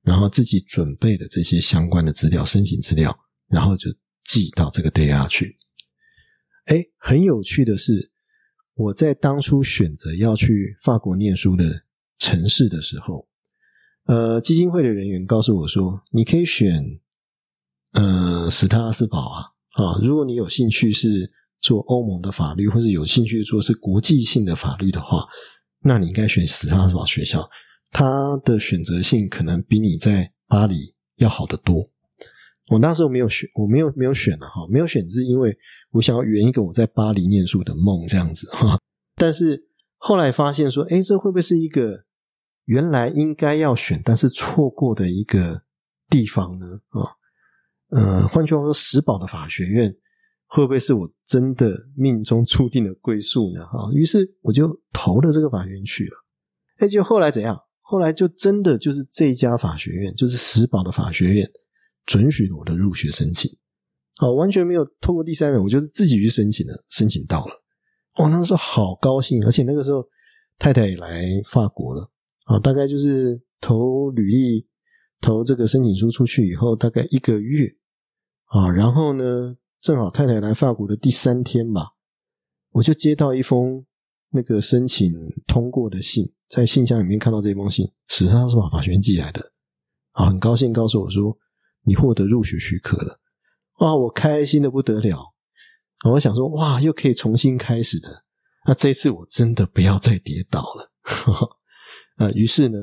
[0.03, 3.19] 然后自己准备的这些相关的资料、申请资料，
[3.49, 3.89] 然后就
[4.23, 5.57] 寄到这个 DAR 去。
[6.67, 8.11] 哎，很有趣的是，
[8.75, 11.65] 我在当初选择要去法国念书的
[12.19, 13.27] 城市的时候，
[14.07, 17.01] 呃，基金会的人员告诉我说，你可以选
[17.93, 25.27] 呃史特拉斯堡啊啊，如果你有兴趣是做欧盟的法律，或者有兴趣做是国际性的法律的话，
[25.81, 27.49] 那你应该选史特拉斯堡学校。
[27.97, 31.89] 它的选择性可能比你在巴黎要好得多。
[32.67, 35.57] 我那时候没有选，我没有没有选了哈，没有选是因为
[35.93, 38.77] 我想要圆一个我在巴黎念书的梦这样子哈。
[39.15, 39.63] 但是
[40.07, 42.05] 后来发现说，哎，这会不会是一个
[42.67, 45.63] 原来应该要选但是错过的一个
[46.11, 46.67] 地方呢？
[46.89, 47.01] 啊，
[47.89, 49.97] 呃，换句话说，石宝的法学院
[50.45, 53.65] 会不会是我真的命中注定的归宿呢？
[53.65, 56.13] 哈，于是我就投了这个法院去了。
[56.81, 57.59] 哎，就后来怎样？
[57.81, 61.51] 后来就真的就是这家法学院，就是石宝的法学院，
[62.05, 63.51] 准许了我的入学申请，
[64.17, 67.64] 好，完全没有透过第三人，我就是自己去申请的，申请到了。
[68.17, 70.07] 哦，那时候好高兴，而且那个时候
[70.59, 72.09] 太太也来法国了
[72.45, 74.67] 啊，大概就是投履历、
[75.21, 77.67] 投这个申请书出去以后，大概一个月
[78.45, 81.95] 啊，然后呢，正好太太来法国的第三天吧，
[82.71, 83.85] 我就接到一封
[84.31, 85.13] 那个申请
[85.49, 89.51] 通过的信，在信箱里面看到这封信，是他是把法学寄来的
[90.13, 91.37] 啊，很高兴告诉我说
[91.83, 93.19] 你获得入学许可了，
[93.81, 95.34] 哇，我开心的不得了。
[96.11, 98.25] 我想说，哇，又可以重新开始的。
[98.67, 100.91] 那这次我真的不要再跌倒了。
[102.17, 102.79] 啊，于是呢，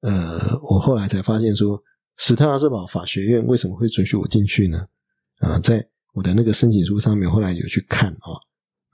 [0.00, 1.82] 呃，我后来才发现说，
[2.16, 4.86] 史特拉斯堡法学院为什么会准许我进去呢？
[5.38, 8.28] 啊，在我的那个申请书上面，后来有去看啊，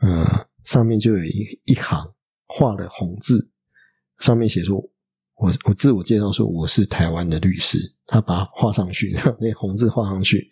[0.00, 2.06] 呃，上面就有一一行
[2.46, 3.50] 画的红字，
[4.20, 4.76] 上面写说，
[5.36, 10.48] 我我自我介绍说我是台湾的律师，他把它画上去， 那红字画上去，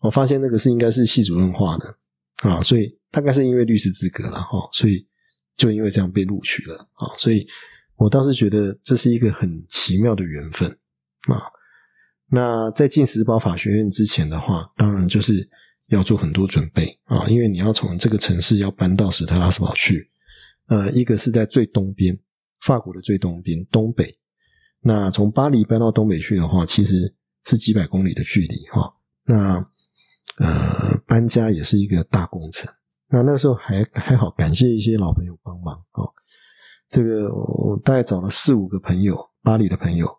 [0.00, 1.96] 我发现那个是应该是系主任画的。
[2.42, 5.06] 啊，所以大概是因为律师资格了哈，所以
[5.56, 7.46] 就因为这样被录取了啊，所以
[7.96, 10.70] 我倒是觉得这是一个很奇妙的缘分
[11.28, 11.40] 啊。
[12.28, 15.48] 那在进石堡法学院之前的话，当然就是
[15.88, 20.10] 要做很多准备啊，因为你要从这个城市要搬到史特拉斯堡去，
[20.66, 22.18] 呃，一个是在最东边，
[22.60, 24.18] 法国的最东边东北。
[24.80, 27.14] 那从巴黎搬到东北去的话，其实
[27.44, 28.92] 是几百公里的距离哈。
[29.24, 29.64] 那
[30.38, 32.70] 呃，搬家也是一个大工程。
[33.08, 36.10] 那那时候还还好，感谢一些老朋友帮忙哦。
[36.90, 40.12] 这个我大概找了四五个朋友，巴黎的朋友，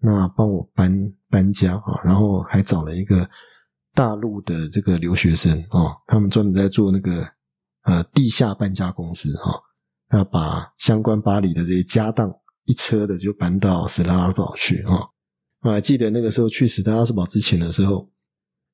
[0.00, 2.00] 那帮我搬搬家啊。
[2.02, 3.28] 然后还找了一个
[3.94, 7.28] 大陆的这个留学生啊，他们专门在做那个
[7.82, 9.60] 呃地下搬家公司哈。
[10.10, 12.34] 那把相关巴黎的这些家当
[12.64, 14.98] 一车的就搬到史特拉斯堡去啊。
[15.60, 18.10] 我还记得那个时候去史特拉斯堡之前的时候。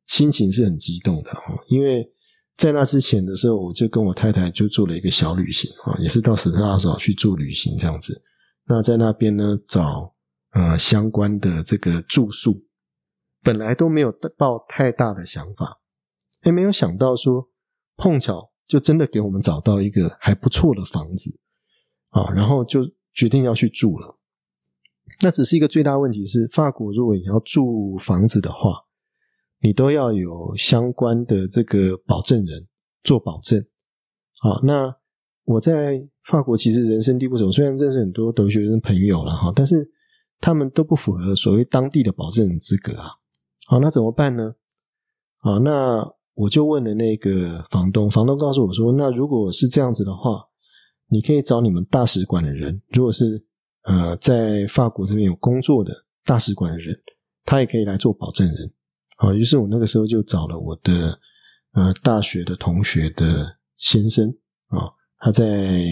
[0.09, 2.05] 心情是很激动的哈，因为
[2.57, 8.21] 在那之前的时候，我就跟我太太就做了一个小旅行啊，也是到史特拉斯堡去做旅行这样子。
[8.65, 10.15] 那在那边呢，找
[10.53, 12.59] 呃相关的这个住宿，
[13.43, 15.79] 本来都没有抱太大的想法，
[16.45, 17.47] 也没有想到说
[17.97, 21.39] 碰巧就真的给我们找到一个还不错的房子
[22.09, 22.81] 啊，然后就
[23.13, 24.17] 决定要去住了。
[25.21, 28.88] 那只是一个最大问题是，法国如果你要住房子的话。
[29.61, 32.67] 你都要有相关的这个保证人
[33.03, 33.65] 做保证，
[34.41, 34.95] 好，那
[35.45, 39.91] 我在法国其实人生地不熟，虽然认识很多留学生朋友了哈，但是
[40.41, 43.09] 他们都不符合所谓当地的保证人资格啊，
[43.67, 44.55] 好，那怎么办呢？
[45.39, 50.45] 好，那我就问了那个房东，房东告诉我说，那如果是这样子的话，
[51.09, 53.45] 你可以找你们大使馆的人，如果是
[53.83, 55.93] 呃在法国这边有工作的
[56.25, 56.97] 大使馆的人，
[57.45, 58.73] 他也可以来做保证人。
[59.19, 61.19] 啊，于是我那个时候就找了我的
[61.73, 64.29] 呃大学的同学的先生
[64.69, 65.85] 啊，他在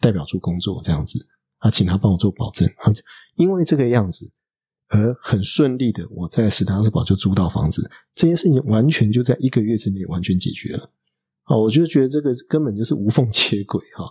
[0.00, 1.18] 代表处工作这样子，
[1.58, 2.92] 啊，请他帮我做保证啊，
[3.36, 4.30] 因为这个样子
[4.88, 10.88] 而很顺利的，我在史达斯堡就租到房子，这件事情完全就在一个月之内完全解决了。
[11.44, 14.10] 啊，我就觉得这个根本就是无缝接轨哈，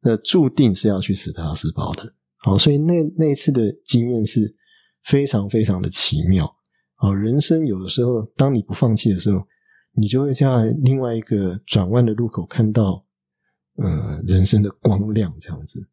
[0.00, 2.10] 那注定是要去史达斯堡的。
[2.38, 4.56] 好，所以那那次的经验是
[5.04, 6.56] 非常非常的奇妙。
[7.02, 9.44] 哦，人生有的时候，当你不放弃的时候，
[9.92, 13.04] 你就会在另外一个转弯的路口看到，
[13.74, 15.84] 呃，人生的光亮这样子。